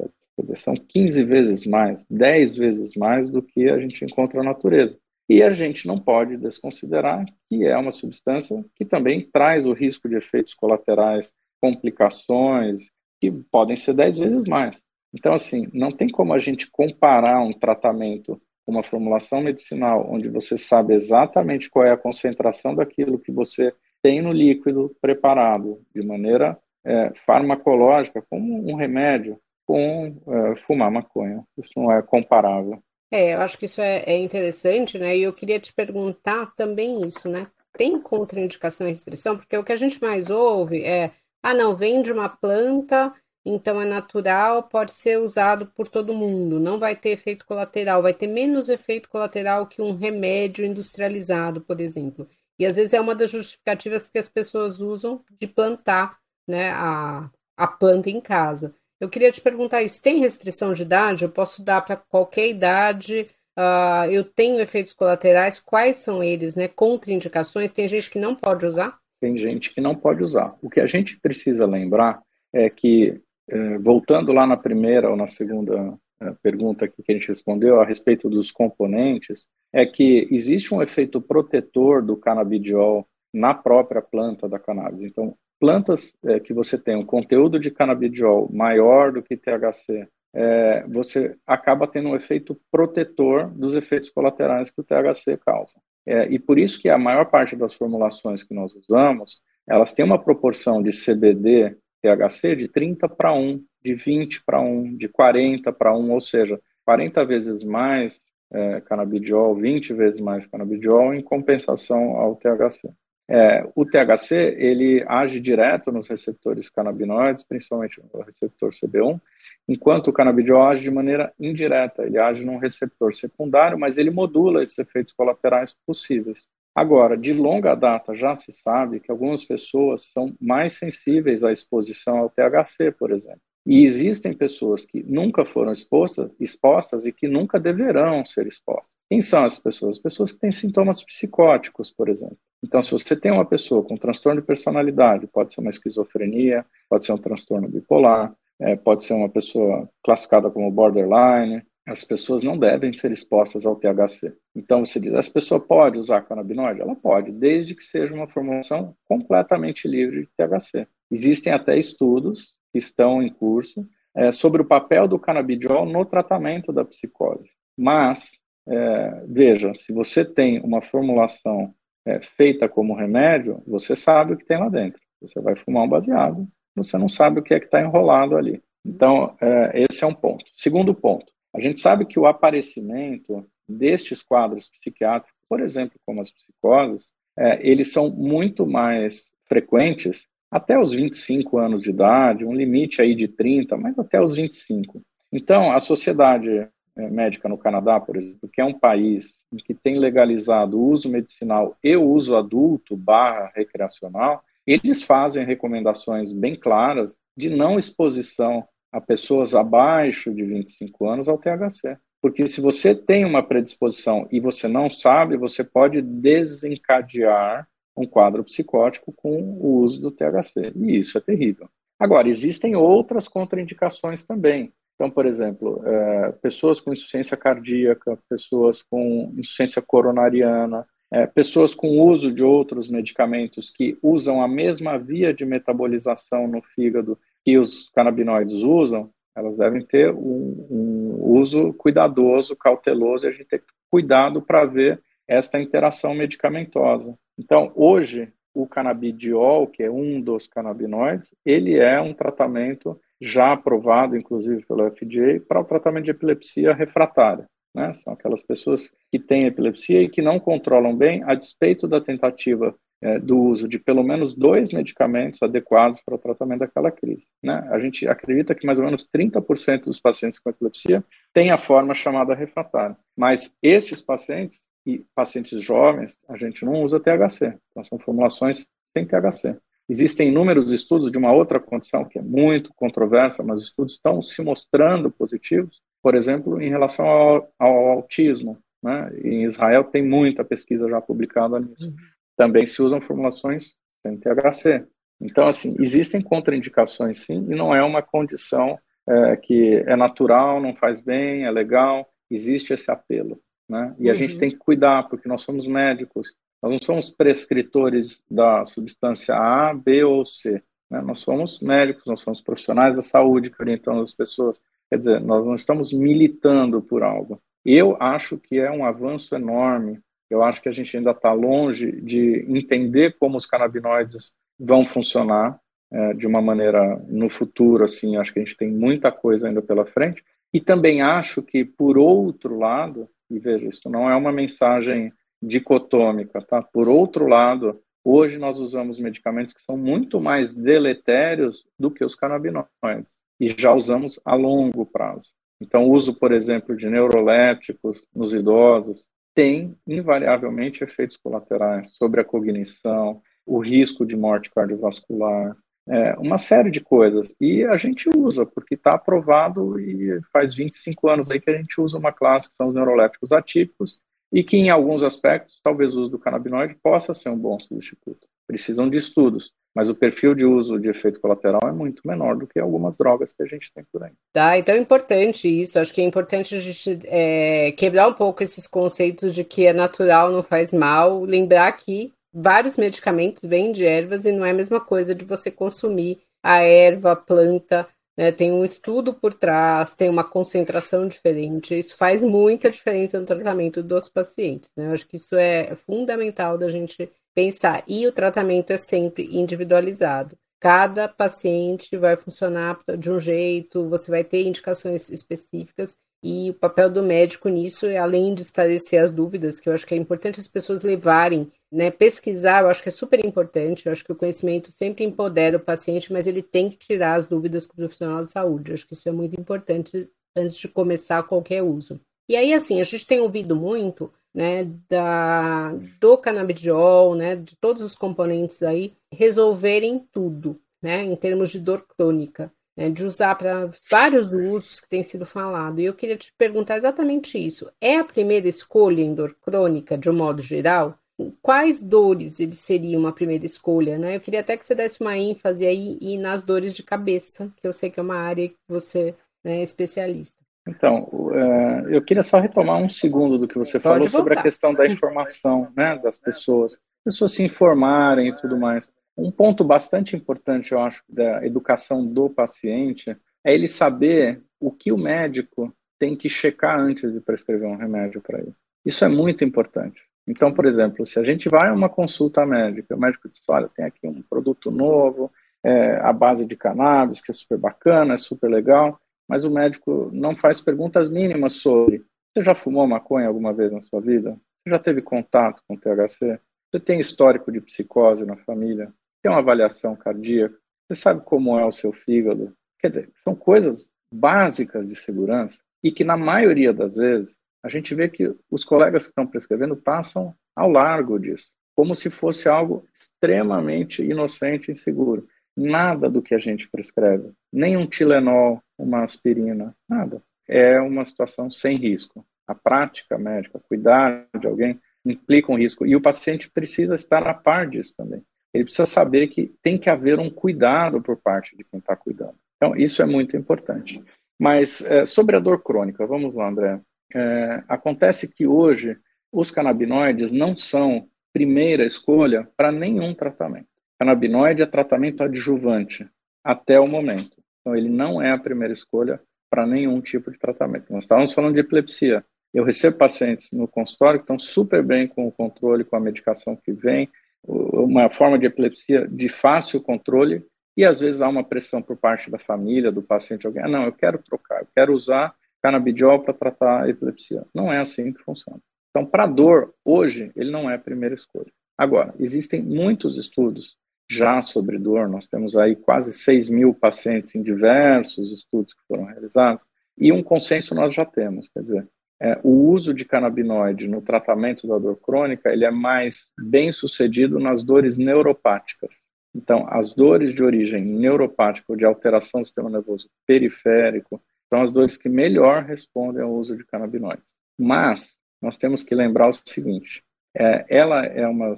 são 0.55 0.75
15 0.75 1.23
vezes 1.23 1.65
mais, 1.65 2.05
10 2.09 2.55
vezes 2.55 2.95
mais 2.95 3.29
do 3.29 3.41
que 3.41 3.69
a 3.69 3.79
gente 3.79 4.05
encontra 4.05 4.43
na 4.43 4.51
natureza. 4.51 4.97
E 5.27 5.41
a 5.41 5.49
gente 5.51 5.87
não 5.87 5.97
pode 5.97 6.37
desconsiderar 6.37 7.25
que 7.49 7.65
é 7.65 7.75
uma 7.75 7.91
substância 7.91 8.63
que 8.75 8.85
também 8.85 9.21
traz 9.21 9.65
o 9.65 9.73
risco 9.73 10.07
de 10.07 10.15
efeitos 10.15 10.53
colaterais 10.53 11.33
complicações 11.59 12.91
que 13.19 13.31
podem 13.31 13.75
ser 13.75 13.93
dez 13.93 14.19
vezes 14.19 14.45
mais. 14.45 14.83
Então, 15.11 15.33
assim, 15.33 15.67
não 15.73 15.91
tem 15.91 16.07
como 16.07 16.33
a 16.33 16.39
gente 16.39 16.69
comparar 16.69 17.41
um 17.41 17.53
tratamento 17.53 18.39
uma 18.67 18.81
formulação 18.81 19.41
medicinal 19.41 20.07
onde 20.09 20.27
você 20.27 20.57
sabe 20.57 20.95
exatamente 20.95 21.69
qual 21.69 21.85
é 21.85 21.91
a 21.91 21.97
concentração 21.97 22.73
daquilo 22.73 23.19
que 23.19 23.31
você 23.31 23.73
tem 24.01 24.21
no 24.21 24.31
líquido 24.31 24.95
preparado 24.99 25.81
de 25.93 26.01
maneira 26.01 26.59
é, 26.85 27.11
farmacológica, 27.25 28.23
como 28.29 28.69
um 28.69 28.75
remédio, 28.75 29.39
com 29.65 30.15
é, 30.27 30.55
fumar 30.55 30.91
maconha. 30.91 31.43
Isso 31.57 31.71
não 31.75 31.91
é 31.91 32.01
comparável. 32.01 32.81
É, 33.11 33.33
eu 33.33 33.41
acho 33.41 33.57
que 33.57 33.65
isso 33.65 33.81
é, 33.81 34.03
é, 34.05 34.17
interessante, 34.17 34.97
né? 34.97 35.17
E 35.17 35.23
eu 35.23 35.33
queria 35.33 35.59
te 35.59 35.73
perguntar 35.73 36.53
também 36.55 37.05
isso, 37.05 37.29
né? 37.29 37.47
Tem 37.77 37.99
contraindicação 37.99 38.87
e 38.87 38.91
restrição? 38.91 39.37
Porque 39.37 39.57
o 39.57 39.63
que 39.63 39.71
a 39.71 39.75
gente 39.75 40.01
mais 40.01 40.29
ouve 40.29 40.83
é 40.83 41.11
ah, 41.43 41.53
não, 41.53 41.75
vem 41.75 42.01
de 42.01 42.11
uma 42.11 42.27
planta, 42.27 43.13
então 43.45 43.79
é 43.79 43.85
natural, 43.85 44.63
pode 44.63 44.91
ser 44.91 45.19
usado 45.19 45.67
por 45.67 45.87
todo 45.87 46.13
mundo, 46.13 46.59
não 46.59 46.79
vai 46.79 46.95
ter 46.95 47.09
efeito 47.11 47.45
colateral, 47.45 48.01
vai 48.01 48.15
ter 48.15 48.25
menos 48.25 48.67
efeito 48.67 49.07
colateral 49.07 49.67
que 49.67 49.79
um 49.79 49.95
remédio 49.95 50.65
industrializado, 50.65 51.61
por 51.61 51.79
exemplo. 51.79 52.27
E 52.57 52.65
às 52.65 52.77
vezes 52.77 52.93
é 52.93 52.99
uma 52.99 53.13
das 53.13 53.29
justificativas 53.29 54.09
que 54.09 54.17
as 54.17 54.27
pessoas 54.27 54.79
usam 54.79 55.23
de 55.39 55.45
plantar 55.45 56.17
né, 56.47 56.71
a, 56.71 57.29
a 57.57 57.67
planta 57.67 58.09
em 58.09 58.21
casa. 58.21 58.73
Eu 58.99 59.09
queria 59.09 59.31
te 59.31 59.41
perguntar 59.41 59.81
isso: 59.81 60.01
tem 60.01 60.19
restrição 60.19 60.73
de 60.73 60.83
idade? 60.83 61.23
Eu 61.23 61.29
posso 61.29 61.63
dar 61.63 61.81
para 61.81 61.95
qualquer 61.97 62.49
idade? 62.49 63.29
Uh, 63.57 64.11
eu 64.11 64.23
tenho 64.23 64.59
efeitos 64.59 64.93
colaterais? 64.93 65.59
Quais 65.59 65.97
são 65.97 66.21
eles? 66.21 66.55
Né? 66.55 66.67
Contraindicações? 66.67 67.71
Tem 67.71 67.87
gente 67.87 68.09
que 68.09 68.19
não 68.19 68.35
pode 68.35 68.65
usar? 68.65 68.99
tem 69.25 69.37
gente 69.37 69.73
que 69.73 69.81
não 69.81 69.95
pode 69.95 70.23
usar. 70.23 70.55
O 70.61 70.69
que 70.69 70.79
a 70.79 70.85
gente 70.85 71.19
precisa 71.19 71.65
lembrar 71.65 72.21
é 72.53 72.69
que, 72.69 73.19
é, 73.49 73.77
voltando 73.79 74.31
lá 74.31 74.45
na 74.45 74.55
primeira 74.55 75.09
ou 75.09 75.15
na 75.15 75.25
segunda 75.25 75.97
é, 76.21 76.31
pergunta 76.43 76.87
que 76.87 77.03
a 77.09 77.11
gente 77.11 77.27
respondeu 77.27 77.79
a 77.79 77.85
respeito 77.85 78.29
dos 78.29 78.51
componentes, 78.51 79.47
é 79.73 79.83
que 79.85 80.27
existe 80.29 80.73
um 80.73 80.81
efeito 80.81 81.19
protetor 81.19 82.03
do 82.03 82.15
canabidiol 82.15 83.07
na 83.33 83.53
própria 83.53 84.01
planta 84.01 84.47
da 84.47 84.59
cannabis. 84.59 85.03
Então, 85.03 85.35
plantas 85.59 86.17
é, 86.23 86.39
que 86.39 86.53
você 86.53 86.77
tem 86.77 86.95
um 86.95 87.05
conteúdo 87.05 87.59
de 87.59 87.71
canabidiol 87.71 88.49
maior 88.51 89.11
do 89.11 89.21
que 89.21 89.37
THC, 89.37 90.07
é, 90.33 90.85
você 90.87 91.35
acaba 91.47 91.87
tendo 91.87 92.09
um 92.09 92.15
efeito 92.15 92.59
protetor 92.69 93.49
dos 93.51 93.73
efeitos 93.73 94.09
colaterais 94.09 94.69
que 94.69 94.81
o 94.81 94.83
THC 94.83 95.37
causa. 95.37 95.75
É, 96.05 96.27
e 96.27 96.37
por 96.37 96.59
isso 96.59 96.79
que 96.79 96.89
a 96.89 96.97
maior 96.97 97.25
parte 97.25 97.55
das 97.55 97.73
formulações 97.73 98.43
que 98.43 98.53
nós 98.53 98.73
usamos, 98.75 99.39
elas 99.67 99.93
têm 99.93 100.05
uma 100.05 100.21
proporção 100.21 100.83
de 100.83 100.91
CBD, 100.91 101.77
THC 102.01 102.55
de 102.55 102.67
30 102.67 103.09
para 103.09 103.33
1, 103.33 103.63
de 103.83 103.95
20 103.95 104.43
para 104.43 104.59
1, 104.59 104.97
de 104.97 105.07
40 105.07 105.71
para 105.71 105.95
1, 105.95 106.11
ou 106.11 106.21
seja, 106.21 106.59
40 106.85 107.25
vezes 107.25 107.63
mais 107.63 108.25
é, 108.51 108.81
canabidiol, 108.81 109.55
20 109.55 109.93
vezes 109.93 110.19
mais 110.19 110.45
canabidiol 110.45 111.13
em 111.13 111.21
compensação 111.21 112.17
ao 112.17 112.35
THC. 112.35 112.93
É, 113.27 113.67
o 113.75 113.83
THC 113.83 114.55
ele 114.57 115.03
age 115.07 115.39
direto 115.39 115.91
nos 115.91 116.07
receptores 116.07 116.69
canabinoides, 116.69 117.43
principalmente 117.43 117.99
no 118.13 118.21
receptor 118.21 118.69
CB1, 118.69 119.19
enquanto 119.67 120.09
o 120.09 120.13
canabidiol 120.13 120.63
age 120.67 120.83
de 120.83 120.91
maneira 120.91 121.33
indireta, 121.39 122.03
ele 122.03 122.19
age 122.19 122.45
num 122.45 122.57
receptor 122.57 123.11
secundário, 123.13 123.79
mas 123.79 123.97
ele 123.97 124.11
modula 124.11 124.61
esses 124.61 124.77
efeitos 124.77 125.11
colaterais 125.11 125.73
possíveis. 125.85 126.51
Agora, 126.75 127.17
de 127.17 127.33
longa 127.33 127.73
data 127.73 128.13
já 128.15 128.35
se 128.35 128.51
sabe 128.51 128.99
que 128.99 129.09
algumas 129.09 129.45
pessoas 129.45 130.11
são 130.11 130.35
mais 130.39 130.73
sensíveis 130.73 131.43
à 131.43 131.51
exposição 131.51 132.17
ao 132.17 132.29
THC, 132.29 132.91
por 132.91 133.11
exemplo. 133.11 133.41
E 133.65 133.83
existem 133.83 134.31
pessoas 134.31 134.85
que 134.85 135.01
nunca 135.03 135.43
foram 135.43 135.73
expostas, 135.73 136.31
expostas 136.39 137.05
e 137.05 137.11
que 137.11 137.27
nunca 137.27 137.59
deverão 137.59 138.23
ser 138.23 138.45
expostas. 138.45 138.95
Quem 139.09 139.21
são 139.21 139.43
as 139.43 139.57
pessoas? 139.57 139.97
As 139.97 140.03
pessoas 140.03 140.31
que 140.31 140.39
têm 140.39 140.51
sintomas 140.51 141.03
psicóticos, 141.03 141.91
por 141.91 142.07
exemplo. 142.07 142.37
Então, 142.63 142.81
se 142.83 142.91
você 142.91 143.15
tem 143.15 143.31
uma 143.31 143.45
pessoa 143.45 143.83
com 143.83 143.97
transtorno 143.97 144.39
de 144.39 144.47
personalidade, 144.47 145.27
pode 145.27 145.53
ser 145.53 145.61
uma 145.61 145.71
esquizofrenia, 145.71 146.65
pode 146.87 147.05
ser 147.05 147.13
um 147.13 147.17
transtorno 147.17 147.67
bipolar, 147.67 148.35
é, 148.59 148.75
pode 148.75 149.03
ser 149.03 149.13
uma 149.13 149.29
pessoa 149.29 149.89
classificada 150.03 150.49
como 150.49 150.71
borderline. 150.71 151.63
As 151.87 152.03
pessoas 152.03 152.41
não 152.41 152.57
devem 152.57 152.93
ser 152.93 153.11
expostas 153.11 153.65
ao 153.65 153.75
THC. 153.75 154.35
Então, 154.55 154.85
você 154.85 154.99
diz, 154.99 155.13
essa 155.13 155.31
pessoa 155.31 155.59
pode 155.59 155.97
usar 155.97 156.21
canabinoide? 156.21 156.81
Ela 156.81 156.95
pode, 156.95 157.31
desde 157.31 157.75
que 157.75 157.83
seja 157.83 158.13
uma 158.13 158.27
formulação 158.27 158.95
completamente 159.05 159.87
livre 159.87 160.21
de 160.21 160.29
THC. 160.35 160.87
Existem 161.11 161.53
até 161.53 161.77
estudos 161.77 162.54
que 162.75 162.79
estão 162.79 163.23
em 163.23 163.29
curso 163.29 163.87
é, 164.13 164.33
sobre 164.33 164.61
o 164.61 164.65
papel 164.65 165.07
do 165.07 165.17
canabidiol 165.17 165.85
no 165.85 166.03
tratamento 166.03 166.73
da 166.73 166.83
psicose. 166.83 167.49
Mas, 167.77 168.31
é, 168.67 169.23
veja, 169.29 169.73
se 169.73 169.93
você 169.93 170.25
tem 170.25 170.59
uma 170.59 170.81
formulação 170.81 171.73
é, 172.05 172.21
feita 172.21 172.67
como 172.67 172.93
remédio, 172.93 173.63
você 173.65 173.95
sabe 173.95 174.33
o 174.33 174.37
que 174.37 174.45
tem 174.45 174.59
lá 174.59 174.67
dentro. 174.67 174.99
Você 175.21 175.39
vai 175.39 175.55
fumar 175.55 175.83
um 175.83 175.87
baseado, 175.87 176.45
você 176.75 176.97
não 176.97 177.07
sabe 177.07 177.39
o 177.39 177.43
que 177.43 177.53
é 177.53 177.59
que 177.61 177.67
está 177.67 177.79
enrolado 177.79 178.35
ali. 178.35 178.61
Então, 178.85 179.37
é, 179.39 179.85
esse 179.89 180.03
é 180.03 180.07
um 180.07 180.13
ponto. 180.13 180.43
Segundo 180.53 180.93
ponto, 180.93 181.31
a 181.55 181.61
gente 181.61 181.79
sabe 181.79 182.05
que 182.05 182.19
o 182.19 182.27
aparecimento 182.27 183.47
destes 183.69 184.21
quadros 184.21 184.67
psiquiátricos, 184.67 185.41
por 185.47 185.61
exemplo, 185.61 185.97
como 186.05 186.19
as 186.19 186.29
psicoses, 186.29 187.13
é, 187.39 187.65
eles 187.65 187.93
são 187.93 188.09
muito 188.09 188.67
mais 188.67 189.33
frequentes 189.47 190.27
até 190.51 190.79
os 190.79 190.91
25 190.91 191.57
anos 191.57 191.81
de 191.81 191.89
idade, 191.89 192.45
um 192.45 192.53
limite 192.53 193.01
aí 193.01 193.15
de 193.15 193.27
30, 193.27 193.77
mas 193.77 193.97
até 193.97 194.21
os 194.21 194.35
25. 194.35 195.01
Então, 195.31 195.71
a 195.71 195.79
sociedade 195.79 196.67
é, 196.97 197.09
médica 197.09 197.49
no 197.49 197.57
Canadá, 197.57 197.99
por 197.99 198.15
exemplo, 198.15 198.49
que 198.51 198.61
é 198.61 198.65
um 198.65 198.77
país 198.77 199.41
que 199.65 199.73
tem 199.73 199.99
legalizado 199.99 200.79
o 200.79 200.89
uso 200.91 201.09
medicinal 201.09 201.75
e 201.83 201.95
o 201.95 202.03
uso 202.03 202.35
adulto 202.35 202.95
barra 202.95 203.51
recreacional, 203.53 204.43
eles 204.65 205.03
fazem 205.03 205.45
recomendações 205.45 206.31
bem 206.31 206.55
claras 206.55 207.17
de 207.35 207.49
não 207.49 207.77
exposição 207.77 208.65
a 208.91 209.01
pessoas 209.01 209.53
abaixo 209.53 210.33
de 210.33 210.43
25 210.43 211.05
anos 211.05 211.27
ao 211.27 211.37
THC. 211.37 211.97
Porque 212.21 212.47
se 212.47 212.61
você 212.61 212.95
tem 212.95 213.25
uma 213.25 213.43
predisposição 213.43 214.27
e 214.31 214.39
você 214.39 214.67
não 214.67 214.89
sabe, 214.89 215.37
você 215.37 215.63
pode 215.63 216.01
desencadear 216.01 217.67
um 217.95 218.05
quadro 218.05 218.43
psicótico 218.43 219.13
com 219.13 219.41
o 219.41 219.79
uso 219.79 220.01
do 220.01 220.11
THC. 220.11 220.73
E 220.75 220.97
isso 220.97 221.17
é 221.17 221.21
terrível. 221.21 221.69
Agora, 221.99 222.27
existem 222.27 222.75
outras 222.75 223.27
contraindicações 223.27 224.25
também. 224.25 224.73
Então, 224.95 225.09
por 225.09 225.25
exemplo, 225.25 225.81
é, 225.85 226.31
pessoas 226.41 226.79
com 226.79 226.93
insuficiência 226.93 227.35
cardíaca, 227.35 228.17
pessoas 228.29 228.81
com 228.81 229.33
insuficiência 229.37 229.81
coronariana, 229.81 230.85
é, 231.11 231.25
pessoas 231.27 231.75
com 231.75 231.99
uso 231.99 232.33
de 232.33 232.43
outros 232.43 232.89
medicamentos 232.89 233.69
que 233.69 233.97
usam 234.01 234.41
a 234.41 234.47
mesma 234.47 234.97
via 234.97 235.33
de 235.33 235.45
metabolização 235.45 236.47
no 236.47 236.61
fígado 236.61 237.17
que 237.43 237.57
os 237.57 237.89
canabinoides 237.89 238.63
usam, 238.63 239.11
elas 239.35 239.57
devem 239.57 239.85
ter 239.85 240.11
um, 240.11 240.67
um 240.69 241.37
uso 241.39 241.73
cuidadoso, 241.73 242.55
cauteloso, 242.55 243.25
e 243.25 243.29
a 243.29 243.31
gente 243.31 243.45
tem 243.45 243.61
cuidado 243.91 244.41
para 244.41 244.65
ver 244.65 245.01
esta 245.27 245.59
interação 245.59 246.13
medicamentosa. 246.13 247.17
Então, 247.37 247.71
hoje, 247.75 248.31
o 248.53 248.65
canabidiol, 248.65 249.67
que 249.67 249.83
é 249.83 249.91
um 249.91 250.21
dos 250.21 250.47
canabinoides, 250.47 251.35
ele 251.45 251.77
é 251.77 251.99
um 251.99 252.13
tratamento 252.13 252.99
já 253.21 253.51
aprovado, 253.51 254.17
inclusive 254.17 254.65
pelo 254.65 254.89
FDA, 254.89 255.41
para 255.45 255.59
o 255.59 255.65
tratamento 255.65 256.05
de 256.05 256.11
epilepsia 256.11 256.73
refratária. 256.73 257.47
Né? 257.73 257.93
São 257.93 258.13
aquelas 258.13 258.41
pessoas 258.41 258.91
que 259.11 259.19
têm 259.19 259.45
epilepsia 259.45 260.01
e 260.01 260.09
que 260.09 260.21
não 260.21 260.39
controlam 260.39 260.95
bem, 260.95 261.21
a 261.23 261.35
despeito 261.35 261.87
da 261.87 261.99
tentativa 261.99 262.73
é, 263.01 263.19
do 263.19 263.37
uso 263.37 263.67
de 263.67 263.77
pelo 263.77 264.03
menos 264.03 264.33
dois 264.33 264.71
medicamentos 264.71 265.43
adequados 265.43 266.01
para 266.03 266.15
o 266.15 266.17
tratamento 266.17 266.59
daquela 266.59 266.89
crise. 266.89 267.27
Né? 267.43 267.67
A 267.69 267.77
gente 267.77 268.07
acredita 268.07 268.55
que 268.55 268.65
mais 268.65 268.79
ou 268.79 268.85
menos 268.85 269.07
30% 269.13 269.83
dos 269.83 269.99
pacientes 269.99 270.39
com 270.39 270.49
epilepsia 270.49 271.03
têm 271.33 271.51
a 271.51 271.57
forma 271.57 271.93
chamada 271.93 272.33
refratária. 272.33 272.95
Mas 273.17 273.53
estes 273.61 274.01
pacientes 274.01 274.61
e 274.85 275.05
pacientes 275.15 275.61
jovens, 275.61 276.17
a 276.29 276.37
gente 276.37 276.63
não 276.63 276.83
usa 276.83 276.99
THC. 276.99 277.57
Então, 277.71 277.83
são 277.83 277.97
formulações 277.97 278.67
sem 278.95 279.05
THC. 279.05 279.57
Existem 279.87 280.29
inúmeros 280.29 280.71
estudos 280.71 281.11
de 281.11 281.17
uma 281.17 281.31
outra 281.31 281.59
condição 281.59 282.05
que 282.05 282.17
é 282.17 282.21
muito 282.21 282.73
controversa, 282.75 283.43
mas 283.43 283.59
os 283.59 283.65
estudos 283.65 283.93
estão 283.93 284.21
se 284.21 284.41
mostrando 284.43 285.11
positivos, 285.11 285.81
por 286.01 286.15
exemplo, 286.15 286.61
em 286.61 286.69
relação 286.69 287.07
ao, 287.07 287.53
ao 287.59 287.89
autismo. 287.89 288.57
Né? 288.81 289.11
Em 289.23 289.43
Israel 289.43 289.83
tem 289.83 290.03
muita 290.03 290.43
pesquisa 290.43 290.87
já 290.89 290.99
publicada 291.01 291.59
nisso. 291.59 291.89
Uhum. 291.89 291.95
Também 292.35 292.65
se 292.65 292.81
usam 292.81 292.99
formulações 293.01 293.75
sem 294.05 294.17
THC. 294.17 294.85
Então, 295.21 295.47
assim, 295.47 295.75
existem 295.79 296.21
contraindicações 296.21 297.21
sim, 297.21 297.45
e 297.49 297.55
não 297.55 297.73
é 297.73 297.83
uma 297.83 298.01
condição 298.01 298.77
é, 299.07 299.37
que 299.37 299.83
é 299.87 299.95
natural, 299.95 300.59
não 300.59 300.73
faz 300.73 300.99
bem, 300.99 301.45
é 301.45 301.51
legal, 301.51 302.07
existe 302.29 302.73
esse 302.73 302.91
apelo. 302.91 303.39
Né? 303.69 303.95
E 303.97 304.05
uhum. 304.05 304.11
a 304.11 304.15
gente 304.15 304.33
uhum. 304.33 304.39
tem 304.39 304.51
que 304.51 304.57
cuidar, 304.57 305.07
porque 305.09 305.27
nós 305.27 305.41
somos 305.41 305.67
médicos, 305.67 306.27
nós 306.61 306.71
não 306.71 306.79
somos 306.79 307.09
prescritores 307.09 308.23
da 308.29 308.65
substância 308.65 309.35
A, 309.35 309.73
B 309.73 310.03
ou 310.03 310.25
C. 310.25 310.61
Né? 310.89 311.01
Nós 311.01 311.19
somos 311.19 311.59
médicos, 311.59 312.05
nós 312.05 312.21
somos 312.21 312.41
profissionais 312.41 312.95
da 312.95 313.01
saúde 313.01 313.49
que 313.49 313.61
orientamos 313.61 314.03
as 314.03 314.15
pessoas. 314.15 314.61
Quer 314.89 314.99
dizer, 314.99 315.21
nós 315.21 315.45
não 315.45 315.55
estamos 315.55 315.91
militando 315.91 316.81
por 316.81 317.03
algo. 317.03 317.41
Eu 317.63 317.97
acho 317.99 318.37
que 318.37 318.59
é 318.59 318.71
um 318.71 318.85
avanço 318.85 319.35
enorme. 319.35 319.99
Eu 320.29 320.43
acho 320.43 320.61
que 320.61 320.69
a 320.69 320.71
gente 320.71 320.95
ainda 320.95 321.11
está 321.11 321.33
longe 321.33 321.91
de 321.91 322.45
entender 322.47 323.15
como 323.19 323.37
os 323.37 323.45
canabinoides 323.45 324.35
vão 324.59 324.85
funcionar 324.85 325.59
é, 325.91 326.13
de 326.13 326.27
uma 326.27 326.41
maneira 326.41 326.97
no 327.07 327.29
futuro. 327.29 327.83
Assim, 327.83 328.17
acho 328.17 328.33
que 328.33 328.39
a 328.39 328.43
gente 328.43 328.57
tem 328.57 328.71
muita 328.71 329.11
coisa 329.11 329.47
ainda 329.47 329.61
pela 329.61 329.85
frente. 329.85 330.23
E 330.53 330.61
também 330.61 331.01
acho 331.01 331.41
que, 331.41 331.65
por 331.65 331.97
outro 331.97 332.57
lado, 332.57 333.09
e 333.29 333.39
veja, 333.39 333.67
isso 333.67 333.89
não 333.89 334.09
é 334.09 334.15
uma 334.15 334.31
mensagem 334.31 335.11
dicotômica, 335.41 336.41
tá? 336.41 336.61
Por 336.61 336.87
outro 336.87 337.27
lado, 337.27 337.79
hoje 338.03 338.37
nós 338.37 338.59
usamos 338.59 338.99
medicamentos 338.99 339.53
que 339.53 339.61
são 339.61 339.77
muito 339.77 340.19
mais 340.19 340.53
deletérios 340.53 341.65
do 341.77 341.91
que 341.91 342.03
os 342.03 342.15
canabinoides 342.15 343.15
e 343.39 343.53
já 343.57 343.73
usamos 343.73 344.19
a 344.25 344.35
longo 344.35 344.85
prazo. 344.85 345.31
Então, 345.61 345.85
o 345.85 345.91
uso, 345.91 346.13
por 346.13 346.31
exemplo, 346.31 346.75
de 346.75 346.89
neurolépticos 346.89 348.05
nos 348.13 348.33
idosos 348.33 349.07
tem 349.33 349.75
invariavelmente 349.85 350.83
efeitos 350.83 351.17
colaterais 351.17 351.93
sobre 351.97 352.21
a 352.21 352.25
cognição, 352.25 353.21
o 353.45 353.59
risco 353.59 354.05
de 354.05 354.15
morte 354.15 354.49
cardiovascular, 354.49 355.55
é, 355.87 356.13
uma 356.17 356.37
série 356.37 356.71
de 356.71 356.79
coisas. 356.79 357.35
E 357.39 357.63
a 357.63 357.77
gente 357.77 358.09
usa, 358.15 358.45
porque 358.45 358.75
está 358.75 358.93
aprovado 358.93 359.79
e 359.79 360.19
faz 360.31 360.53
25 360.53 361.09
anos 361.09 361.31
aí 361.31 361.39
que 361.39 361.49
a 361.49 361.57
gente 361.57 361.79
usa 361.79 361.97
uma 361.97 362.11
classe 362.11 362.49
que 362.49 362.55
são 362.55 362.69
os 362.69 362.75
neurolépticos 362.75 363.31
atípicos 363.31 363.99
e 364.31 364.43
que, 364.43 364.57
em 364.57 364.69
alguns 364.69 365.03
aspectos, 365.03 365.59
talvez 365.63 365.95
o 365.95 366.01
uso 366.01 366.11
do 366.11 366.19
canabinoide 366.19 366.75
possa 366.81 367.13
ser 367.13 367.29
um 367.29 367.37
bom 367.37 367.59
substituto. 367.59 368.27
Precisam 368.47 368.89
de 368.89 368.97
estudos, 368.97 369.51
mas 369.73 369.89
o 369.89 369.95
perfil 369.95 370.35
de 370.35 370.45
uso 370.45 370.79
de 370.79 370.89
efeito 370.89 371.19
colateral 371.19 371.61
é 371.65 371.71
muito 371.71 372.01
menor 372.05 372.35
do 372.35 372.47
que 372.47 372.59
algumas 372.59 372.95
drogas 372.95 373.33
que 373.33 373.43
a 373.43 373.45
gente 373.45 373.71
tem 373.73 373.83
por 373.91 374.03
aí. 374.03 374.11
Tá, 374.33 374.57
então 374.57 374.75
é 374.75 374.77
importante 374.77 375.47
isso. 375.47 375.79
Acho 375.79 375.93
que 375.93 376.01
é 376.01 376.03
importante 376.05 376.55
a 376.55 376.59
gente 376.59 376.99
é, 377.05 377.71
quebrar 377.73 378.07
um 378.07 378.13
pouco 378.13 378.43
esses 378.43 378.67
conceitos 378.67 379.33
de 379.33 379.43
que 379.43 379.65
é 379.65 379.73
natural, 379.73 380.31
não 380.31 380.43
faz 380.43 380.71
mal. 380.71 381.21
Lembrar 381.21 381.71
que 381.73 382.13
vários 382.35 382.77
medicamentos 382.77 383.43
vêm 383.43 383.71
de 383.71 383.85
ervas 383.85 384.25
e 384.25 384.31
não 384.31 384.45
é 384.45 384.51
a 384.51 384.53
mesma 384.53 384.81
coisa 384.81 385.15
de 385.15 385.23
você 385.23 385.49
consumir 385.49 386.19
a 386.43 386.59
erva, 386.61 387.13
a 387.13 387.15
planta, 387.15 387.87
né? 388.17 388.31
Tem 388.31 388.51
um 388.51 388.63
estudo 388.63 389.13
por 389.13 389.33
trás, 389.33 389.95
tem 389.95 390.09
uma 390.09 390.23
concentração 390.23 391.07
diferente. 391.07 391.77
Isso 391.77 391.95
faz 391.95 392.23
muita 392.23 392.69
diferença 392.69 393.19
no 393.19 393.25
tratamento 393.25 393.81
dos 393.81 394.09
pacientes. 394.09 394.71
Né? 394.75 394.87
Eu 394.87 394.93
acho 394.93 395.07
que 395.07 395.17
isso 395.17 395.35
é 395.35 395.75
fundamental 395.75 396.57
da 396.57 396.69
gente 396.69 397.09
pensar. 397.33 397.83
E 397.87 398.07
o 398.07 398.11
tratamento 398.11 398.71
é 398.71 398.77
sempre 398.77 399.27
individualizado. 399.31 400.37
Cada 400.59 401.07
paciente 401.07 401.97
vai 401.97 402.15
funcionar 402.15 402.79
de 402.97 403.11
um 403.11 403.19
jeito, 403.19 403.87
você 403.89 404.09
vai 404.09 404.23
ter 404.23 404.45
indicações 404.45 405.09
específicas 405.09 405.97
e 406.27 406.49
o 406.49 406.55
papel 406.55 406.89
do 406.89 407.03
médico 407.03 407.49
nisso 407.49 407.85
é 407.85 407.97
além 407.97 408.33
de 408.33 408.41
esclarecer 408.41 408.99
as 408.99 409.11
dúvidas, 409.11 409.59
que 409.59 409.69
eu 409.69 409.73
acho 409.73 409.85
que 409.85 409.93
é 409.93 409.97
importante 409.97 410.39
as 410.39 410.47
pessoas 410.47 410.81
levarem, 410.81 411.51
né? 411.75 411.91
Pesquisar, 411.91 412.63
eu 412.63 412.69
acho 412.69 412.81
que 412.81 412.89
é 412.89 412.91
super 412.91 413.23
importante. 413.23 413.85
Eu 413.85 413.91
acho 413.91 414.03
que 414.03 414.11
o 414.11 414.15
conhecimento 414.15 414.71
sempre 414.71 415.03
empodera 415.03 415.57
o 415.57 415.59
paciente, 415.59 416.11
mas 416.11 416.25
ele 416.25 416.41
tem 416.41 416.69
que 416.69 416.77
tirar 416.77 417.15
as 417.15 417.27
dúvidas 417.27 417.67
com 417.67 417.73
o 417.73 417.75
profissional 417.75 418.23
de 418.23 418.31
saúde. 418.31 418.71
Eu 418.71 418.75
acho 418.75 418.87
que 418.87 418.93
isso 418.93 419.09
é 419.09 419.11
muito 419.11 419.39
importante 419.39 420.09
antes 420.35 420.57
de 420.57 420.67
começar 420.67 421.23
qualquer 421.23 421.61
uso. 421.61 421.99
E 422.29 422.35
aí, 422.35 422.53
assim, 422.53 422.79
a 422.79 422.83
gente 422.83 423.05
tem 423.05 423.19
ouvido 423.19 423.55
muito, 423.55 424.11
né, 424.33 424.67
da, 424.89 425.73
do 425.99 426.17
canabidiol, 426.17 427.13
né, 427.13 427.35
de 427.35 427.55
todos 427.57 427.81
os 427.81 427.95
componentes 427.95 428.63
aí, 428.63 428.93
resolverem 429.13 429.99
tudo, 430.11 430.59
né, 430.81 431.03
em 431.03 431.15
termos 431.15 431.51
de 431.51 431.59
dor 431.59 431.85
crônica 431.85 432.51
né, 432.75 432.89
de 432.89 433.05
usar 433.05 433.35
para 433.35 433.69
vários 433.89 434.33
usos 434.33 434.79
que 434.79 434.89
tem 434.89 435.03
sido 435.03 435.25
falado. 435.25 435.79
E 435.79 435.85
eu 435.85 435.93
queria 435.93 436.17
te 436.17 436.33
perguntar 436.37 436.75
exatamente 436.75 437.37
isso. 437.37 437.71
É 437.79 437.97
a 437.97 438.03
primeira 438.03 438.47
escolha 438.47 439.01
em 439.01 439.13
dor 439.13 439.35
crônica, 439.41 439.97
de 439.97 440.09
um 440.09 440.13
modo 440.13 440.41
geral? 440.41 440.99
Quais 441.41 441.81
dores 441.81 442.39
ele 442.39 442.55
seria 442.55 442.99
uma 442.99 443.13
primeira 443.13 443.45
escolha? 443.45 443.97
Né? 443.97 444.15
Eu 444.15 444.19
queria 444.19 444.41
até 444.41 444.57
que 444.57 444.65
você 444.65 444.75
desse 444.75 444.99
uma 445.01 445.17
ênfase 445.17 445.65
aí 445.65 445.97
e 446.01 446.17
nas 446.17 446.43
dores 446.43 446.73
de 446.73 446.83
cabeça, 446.83 447.51
que 447.55 447.65
eu 447.65 447.71
sei 447.71 447.89
que 447.89 447.99
é 447.99 448.03
uma 448.03 448.17
área 448.17 448.49
que 448.49 448.55
você 448.67 449.15
né, 449.43 449.59
é 449.59 449.61
especialista. 449.61 450.37
Então, 450.67 451.07
é, 451.31 451.95
eu 451.95 452.01
queria 452.03 452.23
só 452.23 452.39
retomar 452.39 452.77
um 452.77 452.89
segundo 452.89 453.37
do 453.37 453.47
que 453.47 453.57
você 453.57 453.79
Pode 453.79 453.83
falou 453.83 453.99
voltar. 453.99 454.17
sobre 454.17 454.33
a 454.33 454.41
questão 454.41 454.73
da 454.73 454.87
informação 454.87 455.71
né, 455.75 455.97
das 455.97 456.17
pessoas. 456.17 456.73
As 456.73 457.13
pessoas 457.13 457.33
se 457.33 457.43
informarem 457.43 458.29
e 458.29 458.35
tudo 458.35 458.57
mais. 458.57 458.91
Um 459.15 459.31
ponto 459.31 459.63
bastante 459.63 460.15
importante, 460.15 460.71
eu 460.71 460.79
acho, 460.79 461.03
da 461.07 461.45
educação 461.45 462.05
do 462.05 462.29
paciente 462.29 463.15
é 463.45 463.53
ele 463.53 463.67
saber 463.67 464.41
o 464.59 464.71
que 464.71 464.91
o 464.91 464.97
médico 464.97 465.73
tem 465.99 466.15
que 466.15 466.29
checar 466.29 466.79
antes 466.79 467.13
de 467.13 467.21
prescrever 467.21 467.67
um 467.67 467.77
remédio 467.77 468.19
para 468.19 468.39
ele. 468.39 468.53
Isso 468.83 469.05
é 469.05 469.07
muito 469.07 469.45
importante. 469.45 470.03
Então, 470.27 470.53
por 470.53 470.65
exemplo, 470.65 471.05
se 471.05 471.19
a 471.19 471.23
gente 471.23 471.47
vai 471.49 471.69
a 471.69 471.73
uma 471.73 471.89
consulta 471.89 472.45
médica, 472.45 472.95
o 472.95 472.99
médico 472.99 473.29
diz: 473.29 473.41
olha, 473.47 473.69
tem 473.69 473.85
aqui 473.85 474.07
um 474.07 474.21
produto 474.21 474.71
novo, 474.71 475.31
é, 475.63 475.97
a 475.97 476.11
base 476.11 476.45
de 476.45 476.55
cannabis, 476.55 477.21
que 477.21 477.31
é 477.31 477.33
super 477.33 477.57
bacana, 477.57 478.13
é 478.15 478.17
super 478.17 478.49
legal, 478.49 478.99
mas 479.27 479.45
o 479.45 479.51
médico 479.51 480.09
não 480.13 480.35
faz 480.35 480.59
perguntas 480.61 481.09
mínimas 481.09 481.53
sobre: 481.53 482.03
você 482.33 482.43
já 482.43 482.55
fumou 482.55 482.87
maconha 482.87 483.27
alguma 483.27 483.53
vez 483.53 483.71
na 483.71 483.81
sua 483.81 484.01
vida? 484.01 484.31
Você 484.63 484.69
já 484.71 484.79
teve 484.79 485.01
contato 485.01 485.61
com 485.67 485.77
THC? 485.77 486.39
Você 486.71 486.79
tem 486.79 486.99
histórico 486.99 487.51
de 487.51 487.61
psicose 487.61 488.25
na 488.25 488.35
família? 488.35 488.91
tem 489.25 489.31
uma 489.31 489.39
avaliação 489.39 489.95
cardíaca, 489.95 490.55
você 490.87 491.01
sabe 491.01 491.21
como 491.25 491.57
é 491.57 491.65
o 491.65 491.71
seu 491.71 491.91
fígado. 491.91 492.55
Quer 492.79 492.89
dizer, 492.89 493.09
são 493.23 493.33
coisas 493.33 493.89
básicas 494.13 494.87
de 494.87 494.95
segurança 494.95 495.63
e 495.83 495.91
que, 495.91 496.03
na 496.03 496.15
maioria 496.15 496.71
das 496.71 496.95
vezes, 496.95 497.39
a 497.65 497.69
gente 497.69 497.95
vê 497.95 498.07
que 498.07 498.33
os 498.49 498.63
colegas 498.63 499.03
que 499.03 499.09
estão 499.09 499.25
prescrevendo 499.25 499.75
passam 499.75 500.33
ao 500.55 500.69
largo 500.69 501.19
disso, 501.19 501.47
como 501.75 501.95
se 501.95 502.09
fosse 502.09 502.47
algo 502.47 502.85
extremamente 502.93 504.03
inocente 504.03 504.69
e 504.69 504.71
inseguro. 504.71 505.27
Nada 505.57 506.09
do 506.09 506.21
que 506.21 506.35
a 506.35 506.39
gente 506.39 506.69
prescreve, 506.69 507.31
nem 507.51 507.77
um 507.77 507.87
Tilenol, 507.87 508.61
uma 508.77 509.03
aspirina, 509.03 509.75
nada. 509.87 510.21
É 510.47 510.79
uma 510.79 511.03
situação 511.03 511.49
sem 511.49 511.77
risco. 511.77 512.25
A 512.47 512.53
prática 512.53 513.17
médica, 513.17 513.59
cuidar 513.67 514.27
de 514.39 514.45
alguém, 514.45 514.79
implica 515.03 515.51
um 515.51 515.57
risco. 515.57 515.85
E 515.85 515.95
o 515.95 516.01
paciente 516.01 516.49
precisa 516.51 516.95
estar 516.95 517.27
a 517.27 517.33
par 517.33 517.67
disso 517.67 517.95
também 517.97 518.21
ele 518.55 518.63
precisa 518.63 518.85
saber 518.85 519.27
que 519.27 519.53
tem 519.61 519.77
que 519.77 519.89
haver 519.89 520.17
um 520.17 520.29
cuidado 520.29 521.01
por 521.01 521.17
parte 521.17 521.57
de 521.57 521.63
quem 521.65 521.77
está 521.77 521.93
cuidando. 521.93 522.35
Então, 522.55 522.73
isso 522.75 523.01
é 523.01 523.05
muito 523.05 523.35
importante. 523.35 524.01
Mas 524.39 524.81
é, 524.85 525.05
sobre 525.05 525.35
a 525.35 525.39
dor 525.39 525.61
crônica, 525.61 526.07
vamos 526.07 526.33
lá, 526.33 526.47
André. 526.47 526.79
É, 527.15 527.63
acontece 527.69 528.33
que 528.33 528.45
hoje 528.45 528.97
os 529.31 529.49
canabinoides 529.49 530.33
não 530.33 530.55
são 530.55 531.07
primeira 531.31 531.85
escolha 531.85 532.47
para 532.57 532.73
nenhum 532.73 533.13
tratamento. 533.13 533.67
Canabinoide 533.97 534.61
é 534.61 534.65
tratamento 534.65 535.23
adjuvante 535.23 536.05
até 536.43 536.77
o 536.77 536.87
momento. 536.87 537.37
Então, 537.61 537.75
ele 537.75 537.89
não 537.89 538.21
é 538.21 538.31
a 538.31 538.37
primeira 538.37 538.73
escolha 538.73 539.21
para 539.49 539.65
nenhum 539.65 540.01
tipo 540.01 540.29
de 540.29 540.37
tratamento. 540.37 540.91
Nós 540.91 541.05
estávamos 541.05 541.31
falando 541.31 541.53
de 541.53 541.61
epilepsia. 541.61 542.23
Eu 542.53 542.65
recebo 542.65 542.97
pacientes 542.97 543.49
no 543.53 543.67
consultório 543.67 544.19
que 544.19 544.23
estão 544.23 544.37
super 544.37 544.83
bem 544.83 545.07
com 545.07 545.25
o 545.25 545.31
controle, 545.31 545.85
com 545.85 545.95
a 545.95 545.99
medicação 545.99 546.55
que 546.55 546.73
vem, 546.73 547.09
uma 547.47 548.09
forma 548.09 548.37
de 548.37 548.45
epilepsia 548.45 549.07
de 549.07 549.29
fácil 549.29 549.81
controle 549.81 550.45
e 550.75 550.83
às 550.83 550.99
vezes 550.99 551.21
há 551.21 551.29
uma 551.29 551.43
pressão 551.43 551.81
por 551.81 551.95
parte 551.95 552.29
da 552.29 552.37
família, 552.37 552.91
do 552.91 553.01
paciente, 553.01 553.45
alguém, 553.45 553.63
ah, 553.63 553.67
não, 553.67 553.85
eu 553.85 553.93
quero 553.93 554.17
trocar, 554.17 554.61
eu 554.61 554.67
quero 554.75 554.93
usar 554.93 555.33
canabidiol 555.65 556.19
para 556.19 556.33
tratar 556.35 556.83
a 556.83 556.89
epilepsia. 556.89 557.43
Não 557.51 557.73
é 557.73 557.79
assim 557.79 558.13
que 558.13 558.21
funciona. 558.21 558.59
Então, 558.91 559.03
para 559.03 559.25
dor, 559.25 559.73
hoje, 559.83 560.31
ele 560.35 560.51
não 560.51 560.69
é 560.69 560.75
a 560.75 560.79
primeira 560.79 561.15
escolha. 561.15 561.51
Agora, 561.75 562.13
existem 562.19 562.61
muitos 562.61 563.17
estudos 563.17 563.75
já 564.07 564.43
sobre 564.43 564.77
dor, 564.77 565.09
nós 565.09 565.27
temos 565.27 565.57
aí 565.57 565.75
quase 565.75 566.13
6 566.13 566.49
mil 566.49 566.71
pacientes 566.75 567.33
em 567.33 567.41
diversos 567.41 568.31
estudos 568.31 568.75
que 568.75 568.81
foram 568.87 569.05
realizados, 569.05 569.65
e 569.97 570.11
um 570.11 570.21
consenso 570.21 570.75
nós 570.75 570.93
já 570.93 571.03
temos, 571.03 571.49
quer 571.49 571.63
dizer, 571.63 571.87
é, 572.21 572.39
o 572.43 572.69
uso 572.71 572.93
de 572.93 573.03
canabinoide 573.03 573.87
no 573.87 574.03
tratamento 574.03 574.67
da 574.67 574.77
dor 574.77 574.97
crônica 574.97 575.51
ele 575.51 575.65
é 575.65 575.71
mais 575.71 576.29
bem 576.39 576.71
sucedido 576.71 577.39
nas 577.39 577.63
dores 577.63 577.97
neuropáticas. 577.97 578.93
Então, 579.33 579.65
as 579.67 579.93
dores 579.93 580.33
de 580.33 580.43
origem 580.43 580.85
neuropática 580.85 581.65
ou 581.69 581.75
de 581.75 581.83
alteração 581.83 582.41
do 582.41 582.45
sistema 582.45 582.69
nervoso 582.69 583.09
periférico 583.25 584.21
são 584.51 584.61
as 584.61 584.71
dores 584.71 584.97
que 584.97 585.09
melhor 585.09 585.63
respondem 585.63 586.21
ao 586.23 586.31
uso 586.31 586.55
de 586.55 586.65
canabinoides. 586.65 587.33
Mas 587.57 588.15
nós 588.41 588.57
temos 588.57 588.83
que 588.83 588.93
lembrar 588.93 589.29
o 589.29 589.33
seguinte: 589.33 590.03
é, 590.37 590.65
ela 590.69 591.05
é 591.05 591.25
uma, 591.27 591.53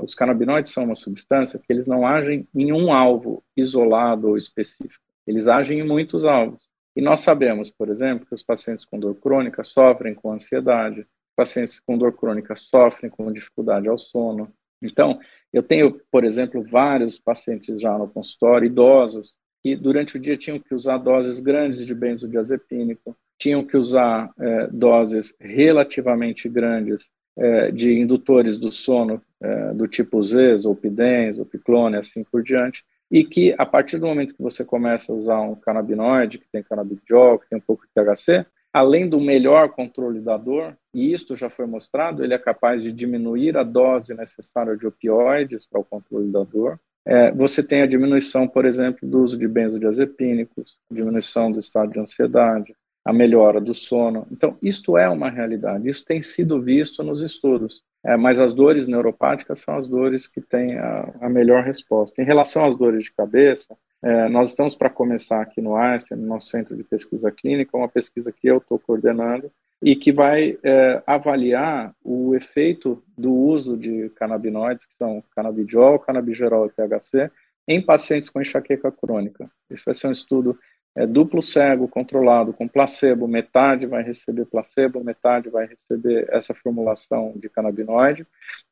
os 0.00 0.14
canabinoides 0.14 0.72
são 0.72 0.84
uma 0.84 0.94
substância 0.94 1.58
que 1.58 1.72
eles 1.72 1.86
não 1.86 2.06
agem 2.06 2.48
em 2.54 2.72
um 2.72 2.92
alvo 2.92 3.44
isolado 3.56 4.28
ou 4.28 4.38
específico. 4.38 5.04
Eles 5.26 5.46
agem 5.46 5.80
em 5.80 5.86
muitos 5.86 6.24
alvos. 6.24 6.70
E 6.96 7.00
nós 7.00 7.20
sabemos, 7.20 7.70
por 7.70 7.88
exemplo, 7.88 8.26
que 8.26 8.34
os 8.34 8.42
pacientes 8.42 8.84
com 8.84 8.98
dor 8.98 9.14
crônica 9.14 9.62
sofrem 9.62 10.14
com 10.14 10.32
ansiedade, 10.32 11.06
pacientes 11.36 11.80
com 11.80 11.96
dor 11.96 12.12
crônica 12.12 12.54
sofrem 12.54 13.10
com 13.10 13.32
dificuldade 13.32 13.88
ao 13.88 13.96
sono. 13.96 14.52
Então, 14.82 15.18
eu 15.52 15.62
tenho, 15.62 16.00
por 16.10 16.24
exemplo, 16.24 16.62
vários 16.62 17.18
pacientes 17.18 17.80
já 17.80 17.96
no 17.96 18.08
consultório, 18.08 18.66
idosos, 18.66 19.36
que 19.62 19.76
durante 19.76 20.16
o 20.16 20.20
dia 20.20 20.36
tinham 20.36 20.58
que 20.58 20.74
usar 20.74 20.98
doses 20.98 21.38
grandes 21.38 21.86
de 21.86 21.94
benzodiazepínico, 21.94 23.16
tinham 23.38 23.64
que 23.64 23.76
usar 23.76 24.30
é, 24.38 24.66
doses 24.68 25.34
relativamente 25.40 26.48
grandes 26.48 27.10
é, 27.36 27.70
de 27.70 27.92
indutores 27.98 28.58
do 28.58 28.70
sono 28.70 29.22
é, 29.40 29.72
do 29.74 29.88
tipo 29.88 30.22
Z, 30.22 30.66
ou 30.66 30.76
Pidens, 30.76 31.38
ou 31.38 31.46
Piclone, 31.46 31.96
assim 31.96 32.24
por 32.24 32.42
diante, 32.42 32.84
e 33.10 33.24
que 33.24 33.54
a 33.58 33.66
partir 33.66 33.98
do 33.98 34.06
momento 34.06 34.34
que 34.34 34.42
você 34.42 34.64
começa 34.64 35.12
a 35.12 35.14
usar 35.14 35.40
um 35.40 35.54
canabinoide, 35.54 36.38
que 36.38 36.50
tem 36.50 36.62
canabidiol, 36.62 37.38
que 37.38 37.48
tem 37.48 37.58
um 37.58 37.62
pouco 37.62 37.84
de 37.84 37.92
THC, 37.92 38.46
além 38.72 39.06
do 39.08 39.20
melhor 39.20 39.68
controle 39.68 40.20
da 40.20 40.36
dor, 40.36 40.76
e 40.94 41.12
isto 41.12 41.36
já 41.36 41.50
foi 41.50 41.66
mostrado, 41.66 42.24
ele 42.24 42.32
é 42.32 42.38
capaz 42.38 42.82
de 42.82 42.90
diminuir 42.90 43.56
a 43.56 43.62
dose 43.62 44.14
necessária 44.14 44.76
de 44.76 44.86
opioides 44.86 45.66
para 45.66 45.80
o 45.80 45.84
controle 45.84 46.32
da 46.32 46.42
dor. 46.42 46.80
É, 47.04 47.32
você 47.32 47.62
tem 47.62 47.82
a 47.82 47.86
diminuição, 47.86 48.46
por 48.46 48.64
exemplo, 48.64 49.08
do 49.08 49.22
uso 49.22 49.36
de 49.36 49.48
benzodiazepínicos, 49.48 50.78
diminuição 50.90 51.50
do 51.50 51.58
estado 51.58 51.92
de 51.92 51.98
ansiedade, 51.98 52.74
a 53.04 53.12
melhora 53.12 53.60
do 53.60 53.74
sono. 53.74 54.26
Então, 54.30 54.56
isto 54.62 54.96
é 54.96 55.08
uma 55.08 55.28
realidade, 55.28 55.88
isso 55.88 56.04
tem 56.04 56.22
sido 56.22 56.60
visto 56.60 57.02
nos 57.02 57.20
estudos. 57.20 57.82
É, 58.04 58.16
mas 58.16 58.38
as 58.38 58.52
dores 58.52 58.88
neuropáticas 58.88 59.60
são 59.60 59.76
as 59.76 59.86
dores 59.86 60.26
que 60.26 60.40
têm 60.40 60.76
a, 60.76 61.12
a 61.20 61.28
melhor 61.28 61.62
resposta. 61.62 62.20
Em 62.20 62.24
relação 62.24 62.64
às 62.66 62.76
dores 62.76 63.04
de 63.04 63.12
cabeça, 63.12 63.76
é, 64.02 64.28
nós 64.28 64.50
estamos 64.50 64.74
para 64.74 64.90
começar 64.90 65.40
aqui 65.40 65.60
no 65.60 65.76
Einstein, 65.76 66.18
no 66.18 66.26
nosso 66.26 66.48
centro 66.48 66.76
de 66.76 66.82
pesquisa 66.82 67.30
clínica, 67.30 67.76
uma 67.76 67.88
pesquisa 67.88 68.32
que 68.32 68.48
eu 68.48 68.58
estou 68.58 68.76
coordenando 68.78 69.52
e 69.82 69.96
que 69.96 70.12
vai 70.12 70.58
é, 70.62 71.02
avaliar 71.06 71.92
o 72.04 72.34
efeito 72.34 73.02
do 73.18 73.32
uso 73.32 73.76
de 73.76 74.10
canabinoides, 74.10 74.86
que 74.86 74.94
são 74.96 75.22
canabidiol, 75.34 75.98
canabigerol 75.98 76.66
e 76.66 76.70
THC, 76.70 77.30
em 77.66 77.80
pacientes 77.80 78.30
com 78.30 78.40
enxaqueca 78.40 78.92
crônica. 78.92 79.50
Esse 79.68 79.84
vai 79.84 79.94
ser 79.94 80.06
um 80.06 80.12
estudo 80.12 80.58
é 80.94 81.06
duplo 81.06 81.40
cego 81.40 81.88
controlado 81.88 82.52
com 82.52 82.68
placebo, 82.68 83.26
metade 83.26 83.86
vai 83.86 84.02
receber 84.02 84.44
placebo, 84.44 85.02
metade 85.02 85.48
vai 85.48 85.66
receber 85.66 86.28
essa 86.30 86.52
formulação 86.52 87.32
de 87.36 87.48
canabinoide, 87.48 88.26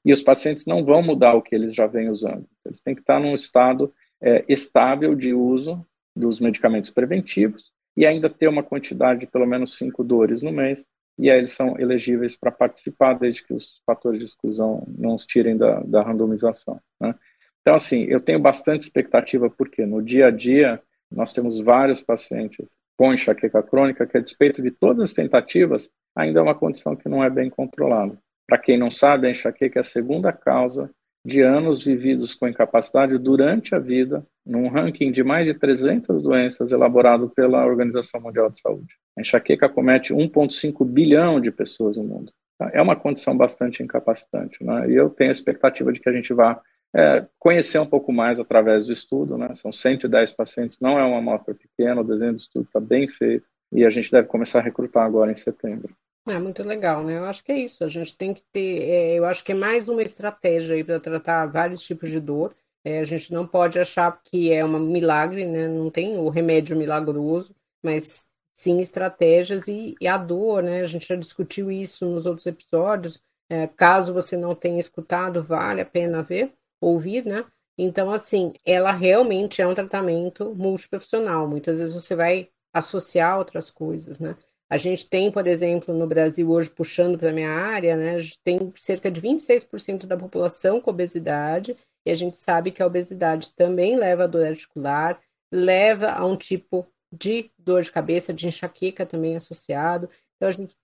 e 0.05 0.13
os 0.13 0.23
pacientes 0.23 0.67
não 0.67 0.85
vão 0.85 1.03
mudar 1.03 1.33
o 1.35 1.41
que 1.41 1.55
eles 1.55 1.75
já 1.75 1.87
vêm 1.87 2.11
usando. 2.11 2.47
Eles 2.65 2.81
têm 2.81 2.95
que 2.95 3.01
estar 3.01 3.19
num 3.19 3.35
estado 3.35 3.93
é, 4.21 4.45
estável 4.49 5.15
de 5.15 5.33
uso 5.33 5.85
dos 6.15 6.41
medicamentos 6.41 6.91
preventivos 6.91 7.73
e 7.97 8.05
ainda 8.05 8.29
ter 8.29 8.49
uma 8.49 8.63
quantidade 8.63 9.21
de 9.21 9.27
pelo 9.27 9.47
menos 9.47 9.79
cinco 9.79 10.05
dores 10.05 10.43
no 10.43 10.53
mês, 10.53 10.87
e 11.21 11.31
aí 11.31 11.39
eles 11.39 11.53
são 11.53 11.79
elegíveis 11.79 12.35
para 12.35 12.51
participar, 12.51 13.15
desde 13.15 13.45
que 13.45 13.53
os 13.53 13.83
fatores 13.85 14.19
de 14.19 14.27
exclusão 14.27 14.87
não 14.89 15.15
os 15.15 15.27
tirem 15.27 15.57
da, 15.57 15.81
da 15.81 16.03
randomização. 16.03 16.81
Né? 17.01 17.15
Então, 17.61 17.75
assim, 17.75 18.05
eu 18.05 18.21
tenho 18.21 18.39
bastante 18.39 18.83
expectativa, 18.83 19.51
porque 19.51 19.85
no 19.85 20.03
dia 20.03 20.29
a 20.29 20.31
dia 20.31 20.81
nós 21.11 21.33
temos 21.33 21.61
vários 21.61 22.01
pacientes 22.01 22.67
com 22.97 23.13
enxaqueca 23.13 23.63
crônica 23.63 24.07
que, 24.07 24.17
a 24.17 24.21
despeito 24.21 24.63
de 24.63 24.71
todas 24.71 25.11
as 25.11 25.15
tentativas, 25.15 25.91
ainda 26.17 26.41
é 26.41 26.43
uma 26.43 26.55
condição 26.55 26.97
que 26.97 27.09
não 27.09 27.23
é 27.23 27.29
bem 27.29 27.51
controlada. 27.51 28.19
Para 28.47 28.59
quem 28.59 28.79
não 28.79 28.91
sabe, 28.91 29.27
a 29.27 29.31
enxaqueca 29.31 29.79
é 29.79 29.83
a 29.83 29.85
segunda 29.85 30.33
causa 30.33 30.91
de 31.25 31.43
anos 31.43 31.85
vividos 31.85 32.35
com 32.35 32.49
incapacidade 32.49 33.19
durante 33.19 33.75
a 33.75 33.79
vida, 33.79 34.27
num 34.45 34.69
ranking 34.69 35.13
de 35.13 35.23
mais 35.23 35.47
de 35.47 35.55
300 35.55 36.23
doenças 36.23 36.73
elaborado 36.73 37.29
pela 37.29 37.65
Organização 37.67 38.21
Mundial 38.21 38.51
de 38.51 38.59
Saúde. 38.59 38.95
A 39.21 39.23
enxaqueca 39.23 39.69
comete 39.69 40.15
1,5 40.15 40.83
bilhão 40.85 41.39
de 41.39 41.51
pessoas 41.51 41.99
no 41.99 42.05
mundo. 42.05 42.33
É 42.73 42.81
uma 42.81 42.97
condição 42.97 43.37
bastante 43.37 43.83
incapacitante. 43.83 44.65
Né? 44.65 44.91
E 44.91 44.95
eu 44.95 45.11
tenho 45.11 45.31
a 45.31 45.33
expectativa 45.33 45.93
de 45.93 46.01
que 46.01 46.09
a 46.09 46.13
gente 46.13 46.33
vá 46.33 46.61
é, 46.95 47.27
conhecer 47.39 47.79
um 47.79 47.87
pouco 47.87 48.13
mais 48.13 48.41
através 48.41 48.87
do 48.87 48.93
estudo, 48.93 49.39
né? 49.39 49.55
São 49.55 49.73
110 49.73 50.33
pacientes, 50.33 50.81
não 50.81 50.99
é 50.99 51.05
uma 51.05 51.19
amostra 51.19 51.55
pequena, 51.55 52.01
o 52.01 52.05
desenho 52.05 52.33
do 52.33 52.39
estudo 52.39 52.65
está 52.65 52.81
bem 52.81 53.07
feito 53.09 53.47
e 53.71 53.85
a 53.85 53.91
gente 53.91 54.11
deve 54.11 54.27
começar 54.27 54.59
a 54.59 54.63
recrutar 54.63 55.05
agora 55.05 55.31
em 55.31 55.37
setembro. 55.37 55.95
É 56.27 56.39
muito 56.39 56.65
legal, 56.65 57.05
né? 57.05 57.19
Eu 57.19 57.25
acho 57.27 57.45
que 57.45 57.53
é 57.53 57.59
isso. 57.59 57.85
A 57.85 57.89
gente 57.89 58.17
tem 58.17 58.35
que 58.35 58.43
ter, 58.53 58.83
é, 58.83 59.19
eu 59.19 59.25
acho 59.25 59.45
que 59.45 59.53
é 59.53 59.55
mais 59.55 59.89
uma 59.89 60.03
estratégia 60.03 60.75
aí 60.75 60.83
para 60.83 60.99
tratar 60.99 61.47
vários 61.47 61.83
tipos 61.85 62.11
de 62.11 62.19
dor. 62.19 62.55
É, 62.85 63.01
a 63.01 63.05
gente 63.05 63.33
não 63.33 63.47
pode 63.47 63.79
achar 63.79 64.21
que 64.25 64.53
é 64.53 64.65
um 64.65 64.79
milagre, 64.81 65.47
né? 65.47 65.69
Não 65.69 65.91
tem 65.91 66.19
o 66.19 66.29
remédio 66.29 66.77
milagroso, 66.77 67.55
mas 67.83 68.30
sim 68.61 68.79
estratégias 68.79 69.69
e, 69.69 69.95
e 69.99 70.07
a 70.07 70.19
dor, 70.19 70.63
né? 70.63 70.83
A 70.83 70.87
gente 70.87 71.09
já 71.09 71.17
discutiu 71.17 71.71
isso 71.71 72.05
nos 72.05 72.27
outros 72.27 72.47
episódios. 72.47 73.23
É, 73.49 73.67
caso 73.67 74.13
você 74.13 74.37
não 74.37 74.55
tenha 74.55 74.79
escutado, 74.79 75.43
vale 75.43 75.81
a 75.81 75.87
pena 75.87 76.23
ver 76.23 76.53
ouvir, 76.79 77.25
né? 77.25 77.47
Então, 77.79 78.11
assim, 78.11 78.53
ela 78.63 78.93
realmente 78.93 79.63
é 79.63 79.67
um 79.67 79.75
tratamento 79.75 80.55
multiprofissional. 80.55 81.49
Muitas 81.49 81.79
vezes 81.79 81.95
você 81.95 82.15
vai 82.15 82.51
associar 82.71 83.39
outras 83.39 83.71
coisas, 83.71 84.21
né? 84.21 84.37
A 84.69 84.77
gente 84.77 85.09
tem, 85.09 85.33
por 85.33 85.47
exemplo, 85.47 85.95
no 85.95 86.07
Brasil 86.07 86.51
hoje, 86.51 86.69
puxando 86.69 87.19
para 87.19 87.31
a 87.31 87.33
minha 87.33 87.51
área, 87.51 87.97
né? 87.97 88.17
A 88.17 88.21
gente 88.21 88.39
tem 88.45 88.73
cerca 88.77 89.11
de 89.11 89.23
26% 89.23 90.07
da 90.07 90.19
população 90.19 90.83
com 90.83 90.91
obesidade, 90.91 91.75
e 92.05 92.11
a 92.11 92.15
gente 92.15 92.37
sabe 92.37 92.71
que 92.71 92.83
a 92.83 92.87
obesidade 92.87 93.55
também 93.55 93.97
leva 93.97 94.25
a 94.25 94.27
dor 94.27 94.47
articular, 94.47 95.19
leva 95.51 96.11
a 96.11 96.27
um 96.27 96.37
tipo 96.37 96.87
de 97.13 97.51
dor 97.59 97.83
de 97.83 97.93
cabeça, 97.93 98.33
de 98.33 98.47
enxaqueca 98.47 99.05
também 99.05 99.37
associado. 99.37 100.09
Então, 100.37 100.49
a 100.49 100.53
gente 100.53 100.75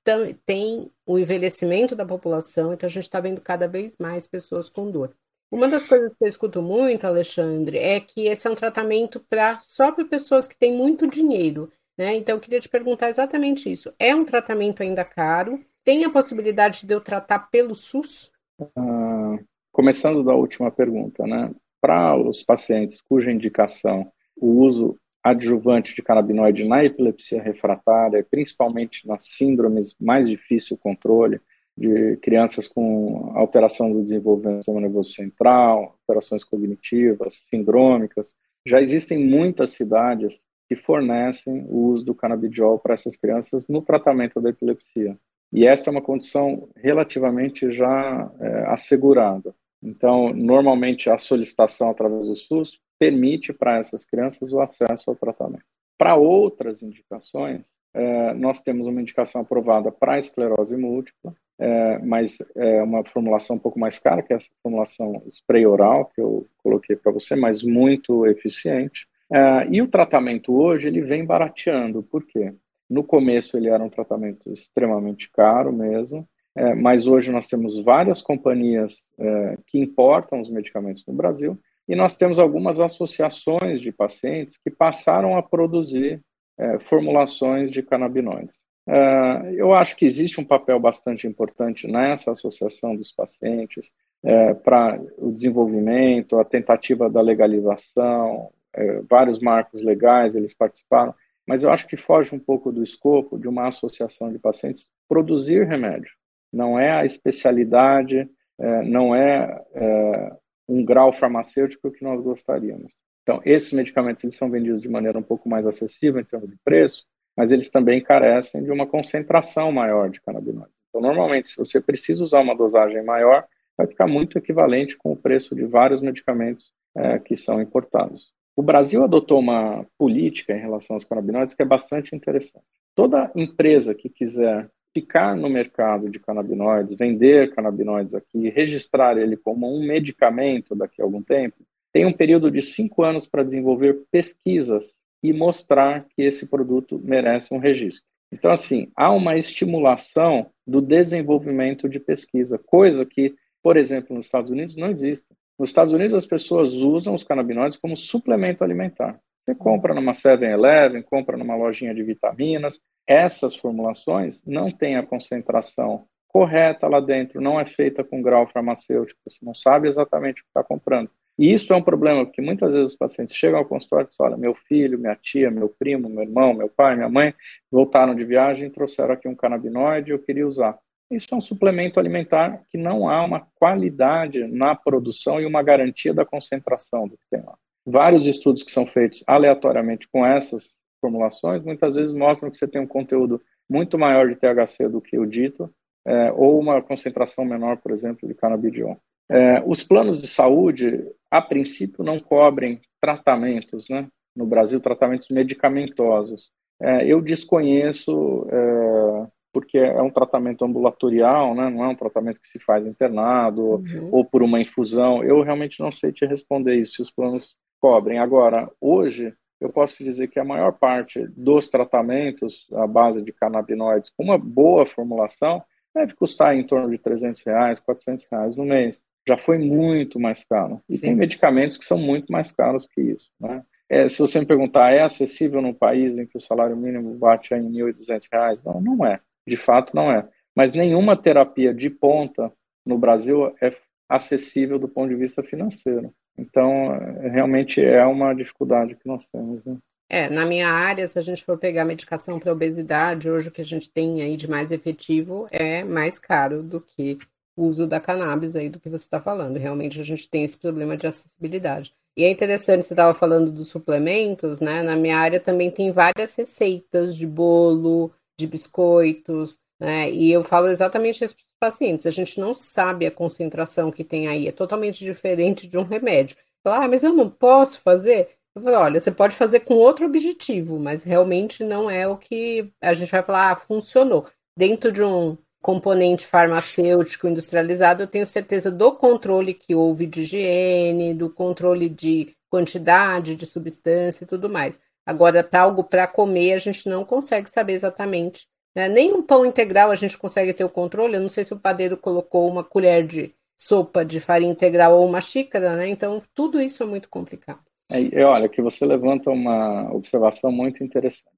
tem 0.45 0.91
o 1.07 1.19
envelhecimento 1.19 1.97
da 1.97 2.05
população, 2.05 2.73
então 2.73 2.87
a 2.87 2.91
gente 2.91 3.05
está 3.05 3.21
vendo 3.21 3.41
cada 3.41 3.67
vez 3.67 3.97
mais 3.99 4.27
pessoas 4.27 4.69
com 4.69 4.91
dor. 4.91 5.15
Uma 5.51 5.69
das 5.69 5.87
coisas 5.87 6.13
que 6.15 6.25
eu 6.25 6.29
escuto 6.29 6.61
muito, 6.61 7.07
Alexandre, 7.07 7.79
é 7.79 8.01
que 8.01 8.27
esse 8.27 8.47
é 8.47 8.51
um 8.51 8.57
tratamento 8.57 9.21
para 9.21 9.59
só 9.59 9.93
para 9.93 10.05
pessoas 10.05 10.49
que 10.49 10.57
têm 10.57 10.77
muito 10.77 11.07
dinheiro, 11.07 11.71
né? 11.97 12.17
Então 12.17 12.35
eu 12.35 12.41
queria 12.41 12.61
te 12.61 12.69
perguntar 12.69 13.09
exatamente 13.09 13.71
isso. 13.71 13.93
É 13.99 14.15
um 14.15 14.25
tratamento 14.25 14.83
ainda 14.83 15.05
caro? 15.05 15.65
Tem 15.85 16.05
a 16.05 16.11
possibilidade 16.11 16.85
de 16.85 16.93
eu 16.93 17.01
tratar 17.01 17.49
pelo 17.51 17.77
SUS? 17.77 18.33
Ah, 18.77 19.39
começando 19.71 20.25
da 20.25 20.35
última 20.35 20.71
pergunta, 20.71 21.27
né? 21.27 21.53
Para 21.81 22.17
os 22.17 22.43
pacientes 22.43 23.01
cuja 23.01 23.31
indicação 23.31 24.11
o 24.37 24.49
uso 24.49 24.99
adjuvante 25.31 25.95
de 25.95 26.03
canabinoide 26.03 26.65
na 26.65 26.85
epilepsia 26.85 27.43
refratária, 27.43 28.25
principalmente 28.31 29.07
nas 29.07 29.25
síndromes 29.25 29.95
mais 30.01 30.29
difícil 30.29 30.79
controle, 30.79 31.41
de 31.77 32.17
crianças 32.19 32.67
com 32.67 33.33
alteração 33.35 33.93
do 33.93 34.03
desenvolvimento 34.03 34.55
do 34.55 34.59
sistema 34.59 34.81
nervoso 34.81 35.13
central, 35.13 35.99
alterações 36.01 36.43
cognitivas, 36.43 37.45
sindrômicas. 37.51 38.35
Já 38.65 38.81
existem 38.81 39.19
muitas 39.19 39.73
cidades 39.73 40.39
que 40.69 40.75
fornecem 40.75 41.67
o 41.69 41.89
uso 41.89 42.05
do 42.05 42.15
canabidiol 42.15 42.79
para 42.79 42.95
essas 42.95 43.17
crianças 43.17 43.69
no 43.69 43.83
tratamento 43.83 44.41
da 44.41 44.51
epilepsia. 44.51 45.19
E 45.53 45.67
essa 45.67 45.91
é 45.91 45.93
uma 45.93 46.03
condição 46.03 46.69
relativamente 46.77 47.71
já 47.73 48.33
é, 48.41 48.65
assegurada. 48.69 49.55
Então, 49.83 50.33
normalmente, 50.33 51.11
a 51.11 51.19
solicitação 51.19 51.91
através 51.91 52.27
do 52.27 52.35
SUS 52.35 52.81
permite 52.99 53.53
para 53.53 53.79
essas 53.79 54.05
crianças 54.05 54.53
o 54.53 54.61
acesso 54.61 55.11
ao 55.11 55.17
tratamento. 55.17 55.65
Para 55.99 56.17
outras 56.17 56.83
indicações, 56.83 57.69
é, 57.95 58.35
nós 58.35 58.61
temos 58.61 58.87
uma 58.87 59.01
indicação 59.01 59.41
aprovada 59.41 59.91
para 59.91 60.19
esclerose 60.19 60.77
múltipla, 60.77 61.35
é, 61.59 61.99
mas 62.01 62.37
é 62.55 62.83
uma 62.83 63.03
formulação 63.05 63.57
um 63.57 63.59
pouco 63.59 63.79
mais 63.79 63.99
cara, 63.99 64.23
que 64.23 64.33
é 64.33 64.37
essa 64.37 64.51
formulação 64.63 65.23
spray 65.31 65.67
oral 65.67 66.11
que 66.15 66.21
eu 66.21 66.47
coloquei 66.63 66.97
para 66.97 67.11
você, 67.13 67.35
mas 67.35 67.63
muito 67.63 68.27
eficiente. 68.27 69.07
É, 69.33 69.67
e 69.71 69.81
o 69.81 69.89
tratamento 69.89 70.55
hoje 70.55 70.89
ele 70.89 71.01
vem 71.01 71.25
barateando, 71.25 72.03
por 72.03 72.25
quê? 72.27 72.55
No 72.89 73.03
começo 73.03 73.57
ele 73.57 73.69
era 73.69 73.83
um 73.83 73.89
tratamento 73.89 74.53
extremamente 74.53 75.31
caro 75.33 75.73
mesmo, 75.73 76.29
é, 76.55 76.75
mas 76.75 77.07
hoje 77.07 77.33
nós 77.33 77.49
temos 77.49 77.83
várias 77.83 78.23
companhias 78.23 78.97
é, 79.19 79.59
que 79.67 79.79
importam 79.79 80.41
os 80.41 80.51
medicamentos 80.51 81.05
no 81.07 81.15
Brasil 81.15 81.59
e 81.89 81.95
nós 81.95 82.17
temos 82.17 82.39
algumas 82.39 82.81
associações 82.81 83.81
de 83.81 83.93
pacientes 83.93 84.57
que 84.57 84.71
passaram 84.71 85.37
a 85.37 85.43
produzir 85.43 86.23
é, 86.59 86.79
formulações 86.79 87.71
de 87.71 87.83
canabinoides. 87.83 88.65
Uh, 88.89 89.51
eu 89.57 89.75
acho 89.75 89.97
que 89.97 90.05
existe 90.05 90.41
um 90.41 90.45
papel 90.45 90.79
bastante 90.79 91.27
importante 91.27 91.89
nessa 91.89 92.31
associação 92.31 92.95
dos 92.95 93.11
pacientes 93.11 93.93
é, 94.25 94.55
para 94.55 95.01
o 95.19 95.33
desenvolvimento, 95.33 96.39
a 96.39 96.45
tentativa 96.45 97.11
da 97.11 97.21
legalização, 97.21 98.51
é, 98.73 99.01
vários 99.09 99.41
marcos 99.41 99.83
legais 99.83 100.35
eles 100.37 100.55
participaram, 100.55 101.15
mas 101.47 101.63
eu 101.63 101.71
acho 101.71 101.87
que 101.87 101.97
foge 101.97 102.35
um 102.35 102.39
pouco 102.39 102.71
do 102.71 102.83
escopo 102.83 103.39
de 103.39 103.49
uma 103.49 103.69
associação 103.69 104.33
de 104.33 104.39
pacientes 104.39 104.89
produzir 105.09 105.67
remédio. 105.67 106.11
Não 106.53 106.79
é 106.79 106.91
a 106.91 107.05
especialidade, 107.05 108.29
é, 108.59 108.83
não 108.83 109.15
é, 109.15 109.65
é 109.75 110.33
um 110.69 110.85
grau 110.85 111.13
farmacêutico 111.13 111.91
que 111.91 112.03
nós 112.03 112.21
gostaríamos. 112.21 112.93
Então, 113.23 113.41
esses 113.45 113.73
medicamentos 113.73 114.23
eles 114.23 114.37
são 114.37 114.51
vendidos 114.51 114.81
de 114.81 114.89
maneira 114.89 115.19
um 115.19 115.23
pouco 115.23 115.49
mais 115.49 115.67
acessível 115.67 116.21
em 116.21 116.25
termos 116.25 116.49
de 116.49 116.57
preço, 116.65 117.05
mas 117.37 117.53
eles 117.53 117.69
também 117.69 118.01
carecem 118.01 118.63
de 118.63 118.71
uma 118.71 118.87
concentração 118.87 119.73
maior 119.73 120.09
de 120.09 120.21
canabinoides. 120.21 120.81
Então, 120.89 121.01
normalmente, 121.01 121.49
se 121.49 121.57
você 121.57 121.81
precisa 121.81 122.23
usar 122.23 122.41
uma 122.41 122.55
dosagem 122.55 123.03
maior, 123.05 123.47
vai 123.77 123.87
ficar 123.87 124.07
muito 124.07 124.39
equivalente 124.39 124.97
com 124.97 125.13
o 125.13 125.17
preço 125.17 125.55
de 125.55 125.65
vários 125.65 126.01
medicamentos 126.01 126.73
é, 126.97 127.19
que 127.19 127.37
são 127.37 127.61
importados. 127.61 128.33
O 128.57 128.63
Brasil 128.63 129.05
adotou 129.05 129.39
uma 129.39 129.85
política 129.99 130.55
em 130.55 130.61
relação 130.61 130.97
aos 130.97 131.05
canabinoides 131.05 131.55
que 131.55 131.63
é 131.63 131.67
bastante 131.67 132.17
interessante. 132.17 132.65
Toda 132.95 133.31
empresa 133.35 133.95
que 133.95 134.09
quiser 134.09 134.71
ficar 134.97 135.37
no 135.37 135.51
mercado 135.51 136.09
de 136.09 136.19
canabinoides, 136.19 136.97
vender 136.97 137.55
canabinoides 137.55 138.15
aqui, 138.15 138.49
registrar 138.49 139.19
ele 139.19 139.37
como 139.37 139.71
um 139.71 139.87
medicamento 139.87 140.75
daqui 140.75 141.03
a 141.03 141.05
algum 141.05 141.23
tempo, 141.23 141.57
tem 141.93 142.07
um 142.07 142.13
período 142.15 142.51
de 142.51 142.63
cinco 142.63 143.05
anos 143.05 143.27
para 143.27 143.43
desenvolver 143.43 144.05
pesquisas 144.11 144.87
e 145.23 145.35
mostrar 145.35 146.07
que 146.09 146.23
esse 146.23 146.49
produto 146.49 146.99
merece 147.05 147.53
um 147.53 147.59
registro. 147.59 148.03
Então, 148.33 148.51
assim, 148.51 148.91
há 148.97 149.13
uma 149.13 149.37
estimulação 149.37 150.47
do 150.67 150.81
desenvolvimento 150.81 151.91
de 151.91 152.01
pesquisa, 152.01 152.59
coisa 152.59 153.05
que, 153.05 153.35
por 153.63 153.77
exemplo, 153.77 154.17
nos 154.17 154.25
Estados 154.25 154.51
Unidos 154.51 154.77
não 154.77 154.89
existe. 154.89 155.27
Nos 155.59 155.69
Estados 155.69 155.93
Unidos, 155.93 156.15
as 156.15 156.27
pessoas 156.27 156.73
usam 156.73 157.15
os 157.15 157.23
canabinoides 157.23 157.77
como 157.77 157.99
suplemento 157.99 158.65
alimentar. 158.65 159.21
Você 159.45 159.55
compra 159.55 159.95
numa 159.95 160.13
7-Eleven, 160.13 161.03
compra 161.03 161.37
numa 161.37 161.55
lojinha 161.55 161.95
de 161.95 162.03
vitaminas. 162.03 162.81
Essas 163.07 163.55
formulações 163.55 164.45
não 164.45 164.71
têm 164.71 164.97
a 164.97 165.07
concentração 165.07 166.07
correta 166.29 166.87
lá 166.87 167.01
dentro, 167.01 167.41
não 167.41 167.59
é 167.59 167.65
feita 167.65 168.05
com 168.05 168.21
grau 168.21 168.47
farmacêutico, 168.47 169.21
você 169.27 169.39
não 169.43 169.55
sabe 169.55 169.89
exatamente 169.89 170.41
o 170.41 170.45
que 170.45 170.51
está 170.51 170.63
comprando. 170.63 171.11
E 171.39 171.53
isso 171.53 171.73
é 171.73 171.77
um 171.77 171.83
problema, 171.83 172.25
porque 172.25 172.41
muitas 172.41 172.75
vezes 172.75 172.93
os 172.93 172.97
pacientes 172.97 173.35
chegam 173.35 173.59
ao 173.59 173.65
consultório 173.65 174.07
e 174.07 174.11
dizem, 174.11 174.27
olha, 174.27 174.37
meu 174.37 174.55
filho, 174.55 174.99
minha 174.99 175.15
tia, 175.15 175.51
meu 175.51 175.69
primo, 175.69 176.09
meu 176.09 176.23
irmão, 176.23 176.55
meu 176.55 176.69
pai, 176.69 176.97
minha 176.97 177.09
mãe 177.09 177.35
voltaram 177.71 178.15
de 178.15 178.25
viagem 178.25 178.67
e 178.67 178.71
trouxeram 178.71 179.13
aqui 179.13 179.29
um 179.29 179.35
canabinoide 179.35 180.11
eu 180.11 180.19
queria 180.19 180.47
usar. 180.47 180.79
Isso 181.11 181.29
é 181.33 181.37
um 181.37 181.41
suplemento 181.41 182.01
alimentar 182.01 182.63
que 182.69 182.77
não 182.77 183.09
há 183.09 183.23
uma 183.25 183.47
qualidade 183.55 184.47
na 184.47 184.75
produção 184.75 185.41
e 185.41 185.47
uma 185.47 185.63
garantia 185.63 186.13
da 186.13 186.25
concentração 186.25 187.07
do 187.07 187.17
que 187.17 187.25
tem 187.31 187.43
lá. 187.43 187.57
Vários 187.85 188.27
estudos 188.27 188.63
que 188.63 188.73
são 188.73 188.87
feitos 188.87 189.23
aleatoriamente 189.27 190.09
com 190.09 190.27
essas 190.27 190.77
formulações, 191.07 191.63
muitas 191.63 191.95
vezes 191.95 192.13
mostram 192.13 192.51
que 192.51 192.59
você 192.59 192.67
tem 192.67 192.81
um 192.81 192.87
conteúdo 192.87 193.41
muito 193.71 193.97
maior 193.97 194.29
de 194.29 194.35
THC 194.35 194.89
do 194.89 195.01
que 195.01 195.17
o 195.17 195.25
dito, 195.25 195.73
é, 196.05 196.33
ou 196.33 196.59
uma 196.59 196.83
concentração 196.83 197.45
menor, 197.45 197.77
por 197.77 197.93
exemplo, 197.93 198.29
de 198.29 198.35
canabidiol. 198.35 198.99
É, 199.29 199.63
os 199.65 199.83
planos 199.83 200.21
de 200.21 200.29
saúde, 200.29 201.05
a 201.31 201.41
princípio, 201.41 202.05
não 202.05 202.19
cobrem 202.19 202.81
tratamentos, 203.01 203.89
né? 203.89 204.09
no 204.35 204.47
Brasil, 204.47 204.81
tratamentos 204.81 205.29
medicamentosos. 205.29 206.51
É, 206.81 207.07
eu 207.07 207.21
desconheço 207.21 208.47
é, 208.51 209.27
porque 209.53 209.79
é 209.79 210.03
um 210.03 210.11
tratamento 210.11 210.65
ambulatorial, 210.65 211.55
né? 211.55 211.71
não 211.71 211.85
é 211.85 211.89
um 211.89 211.95
tratamento 211.95 212.41
que 212.41 212.49
se 212.49 212.61
faz 212.61 212.87
internado 212.87 213.63
uhum. 213.63 214.09
ou 214.13 214.25
por 214.25 214.43
uma 214.43 214.61
infusão. 214.61 215.25
Eu 215.25 215.43
realmente 215.43 215.81
não 215.81 215.91
sei 215.91 216.13
te 216.13 216.27
responder 216.27 216.77
isso, 216.77 216.97
se 216.97 217.03
os 217.03 217.11
planos 217.11 217.57
cobrem. 217.81 218.19
Agora, 218.19 218.71
hoje, 218.81 219.33
eu 219.61 219.71
posso 219.71 220.03
dizer 220.03 220.29
que 220.29 220.39
a 220.39 220.45
maior 220.45 220.73
parte 220.73 221.27
dos 221.29 221.69
tratamentos 221.69 222.67
à 222.75 222.87
base 222.87 223.23
de 223.23 223.33
canabinoides, 223.33 224.11
com 224.11 224.25
uma 224.25 224.39
boa 224.39 224.85
formulação, 224.85 225.63
deve 225.95 226.15
custar 226.15 226.55
em 226.55 226.65
torno 226.65 226.91
de 226.91 226.99
300 226.99 227.43
reais, 227.43 227.81
400 227.81 228.27
reais 228.31 228.57
no 228.57 228.65
mês. 228.65 229.05
Já 229.27 229.37
foi 229.37 229.59
muito 229.59 230.21
mais 230.21 230.45
caro. 230.45 230.81
E 230.89 230.97
Sim. 230.97 231.01
tem 231.01 231.15
medicamentos 231.15 231.77
que 231.77 231.85
são 231.85 231.99
muito 231.99 232.31
mais 232.31 232.53
caros 232.53 232.87
que 232.87 233.01
isso. 233.01 233.31
Né? 233.41 233.63
É, 233.89 234.09
se 234.09 234.19
você 234.19 234.39
me 234.39 234.47
perguntar, 234.47 234.93
é 234.93 235.03
acessível 235.03 235.63
num 235.63 235.75
país 235.75 236.19
em 236.19 236.27
que 236.27 236.37
o 236.37 236.41
salário 236.41 236.77
mínimo 236.77 237.15
bate 237.15 237.55
em 237.55 237.83
R$ 237.83 237.93
1.200? 237.93 238.63
Não, 238.65 238.81
não 238.81 239.07
é 239.07 239.21
de 239.47 239.57
fato 239.57 239.95
não 239.95 240.11
é. 240.11 240.29
Mas 240.55 240.73
nenhuma 240.73 241.17
terapia 241.17 241.73
de 241.73 241.89
ponta 241.89 242.53
no 242.85 242.99
Brasil 242.99 243.55
é 243.63 243.75
acessível 244.09 244.79
do 244.79 244.89
ponto 244.89 245.09
de 245.09 245.15
vista 245.15 245.43
financeiro. 245.43 246.13
Então, 246.39 246.99
realmente 247.21 247.83
é 247.83 248.05
uma 248.05 248.35
dificuldade 248.35 248.95
que 248.95 249.07
nós 249.07 249.29
temos. 249.29 249.65
Né? 249.65 249.77
É, 250.09 250.29
na 250.29 250.47
minha 250.47 250.69
área, 250.69 251.07
se 251.09 251.19
a 251.19 251.23
gente 251.23 251.45
for 251.45 251.59
pegar 251.59 251.85
medicação 251.85 252.39
para 252.39 252.53
obesidade, 252.53 253.31
hoje 253.31 253.49
o 253.49 253.51
que 253.51 253.61
a 253.61 253.65
gente 253.65 253.91
tem 253.91 254.23
aí 254.23 254.37
de 254.37 254.49
mais 254.49 254.71
efetivo 254.71 255.47
é 255.51 255.83
mais 255.83 256.19
caro 256.19 256.63
do 256.63 256.81
que 256.81 257.19
o 257.57 257.65
uso 257.65 257.87
da 257.87 257.99
cannabis 257.99 258.55
aí 258.55 258.69
do 258.69 258.79
que 258.79 258.89
você 258.89 259.05
está 259.05 259.21
falando. 259.21 259.57
Realmente 259.57 260.01
a 260.01 260.05
gente 260.05 260.29
tem 260.29 260.45
esse 260.45 260.59
problema 260.59 260.97
de 260.97 261.07
acessibilidade. 261.07 261.93
E 262.17 262.25
é 262.25 262.31
interessante, 262.31 262.85
você 262.85 262.95
estava 262.95 263.13
falando 263.13 263.51
dos 263.51 263.69
suplementos, 263.69 264.61
né? 264.61 264.83
Na 264.83 264.97
minha 264.97 265.19
área 265.19 265.41
também 265.41 265.71
tem 265.71 265.91
várias 265.91 266.35
receitas 266.35 267.15
de 267.15 267.27
bolo, 267.27 268.11
de 268.39 268.47
biscoitos, 268.47 269.59
né? 269.79 270.11
E 270.11 270.33
eu 270.33 270.43
falo 270.43 270.69
exatamente 270.69 271.25
isso 271.25 271.35
para 271.35 271.43
os 271.43 271.73
pacientes. 271.73 272.07
A 272.07 272.11
gente 272.11 272.41
não 272.41 272.55
sabe 272.55 273.07
a 273.07 273.11
concentração 273.11 273.91
que 273.91 274.05
tem 274.05 274.29
aí, 274.29 274.49
é 274.49 274.53
totalmente 274.53 275.05
diferente 275.05 275.67
de 275.67 275.79
um 275.79 275.83
remédio. 275.83 276.37
Falar, 276.63 276.85
ah, 276.85 276.89
mas 276.89 277.05
eu 277.05 277.13
não 277.13 277.31
posso 277.31 277.81
fazer? 277.81 278.29
Eu 278.55 278.63
falo, 278.63 278.77
olha, 278.79 278.99
você 278.99 279.11
pode 279.11 279.35
fazer 279.35 279.61
com 279.61 279.75
outro 279.75 280.07
objetivo, 280.07 280.79
mas 280.79 281.05
realmente 281.05 281.63
não 281.63 281.91
é 281.91 282.09
o 282.09 282.17
que 282.17 282.73
a 282.81 282.93
gente 282.95 283.11
vai 283.13 283.23
falar, 283.23 283.53
ah, 283.53 283.57
funcionou. 283.57 284.27
Dentro 284.57 284.91
de 284.91 285.03
um 285.03 285.37
componente 285.61 286.27
farmacêutico 286.27 287.27
industrializado, 287.27 288.03
eu 288.03 288.07
tenho 288.07 288.25
certeza 288.25 288.71
do 288.71 288.93
controle 288.93 289.53
que 289.53 289.75
houve 289.75 290.07
de 290.07 290.23
higiene, 290.23 291.13
do 291.13 291.29
controle 291.29 291.89
de 291.89 292.35
quantidade 292.49 293.35
de 293.35 293.47
substância 293.47 294.25
e 294.25 294.27
tudo 294.27 294.49
mais. 294.49 294.79
Agora, 295.07 295.45
para 295.45 295.61
algo 295.61 295.85
para 295.85 296.07
comer, 296.09 296.55
a 296.55 296.59
gente 296.59 296.89
não 296.89 297.05
consegue 297.05 297.49
saber 297.49 297.75
exatamente. 297.75 298.49
Né? 298.75 298.89
Nem 298.89 299.13
um 299.13 299.23
pão 299.23 299.47
integral 299.47 299.91
a 299.91 299.95
gente 299.95 300.19
consegue 300.19 300.53
ter 300.53 300.65
o 300.65 300.69
controle. 300.69 301.15
Eu 301.15 301.21
não 301.21 301.29
sei 301.29 301.45
se 301.45 301.55
o 301.55 301.59
padeiro 301.59 301.97
colocou 301.97 302.51
uma 302.51 302.65
colher 302.65 303.07
de 303.07 303.33
sopa 303.57 304.05
de 304.05 304.21
farinha 304.21 304.53
integral 304.53 304.99
ou 304.99 305.07
uma 305.07 305.21
xícara, 305.21 305.77
né? 305.77 305.89
Então, 305.89 306.23
tudo 306.35 306.61
isso 306.61 306.83
é 306.83 306.87
muito 306.87 307.09
complicado. 307.09 307.61
É, 307.91 308.25
olha, 308.25 308.49
que 308.49 308.61
você 308.61 308.85
levanta 308.85 309.31
uma 309.31 309.91
observação 309.95 310.51
muito 310.51 310.83
interessante. 310.83 311.31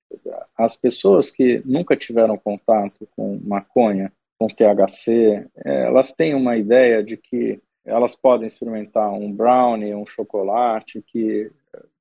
As 0.56 0.74
pessoas 0.76 1.30
que 1.30 1.62
nunca 1.64 1.94
tiveram 1.94 2.38
contato 2.38 3.06
com 3.14 3.38
maconha, 3.44 4.10
com 4.38 4.48
THC, 4.48 5.46
é, 5.64 5.84
elas 5.84 6.12
têm 6.14 6.34
uma 6.34 6.56
ideia 6.56 7.04
de 7.04 7.16
que 7.16 7.60
elas 7.84 8.14
podem 8.14 8.46
experimentar 8.46 9.12
um 9.12 9.32
brownie, 9.32 9.94
um 9.94 10.06
chocolate, 10.06 11.02
que 11.06 11.50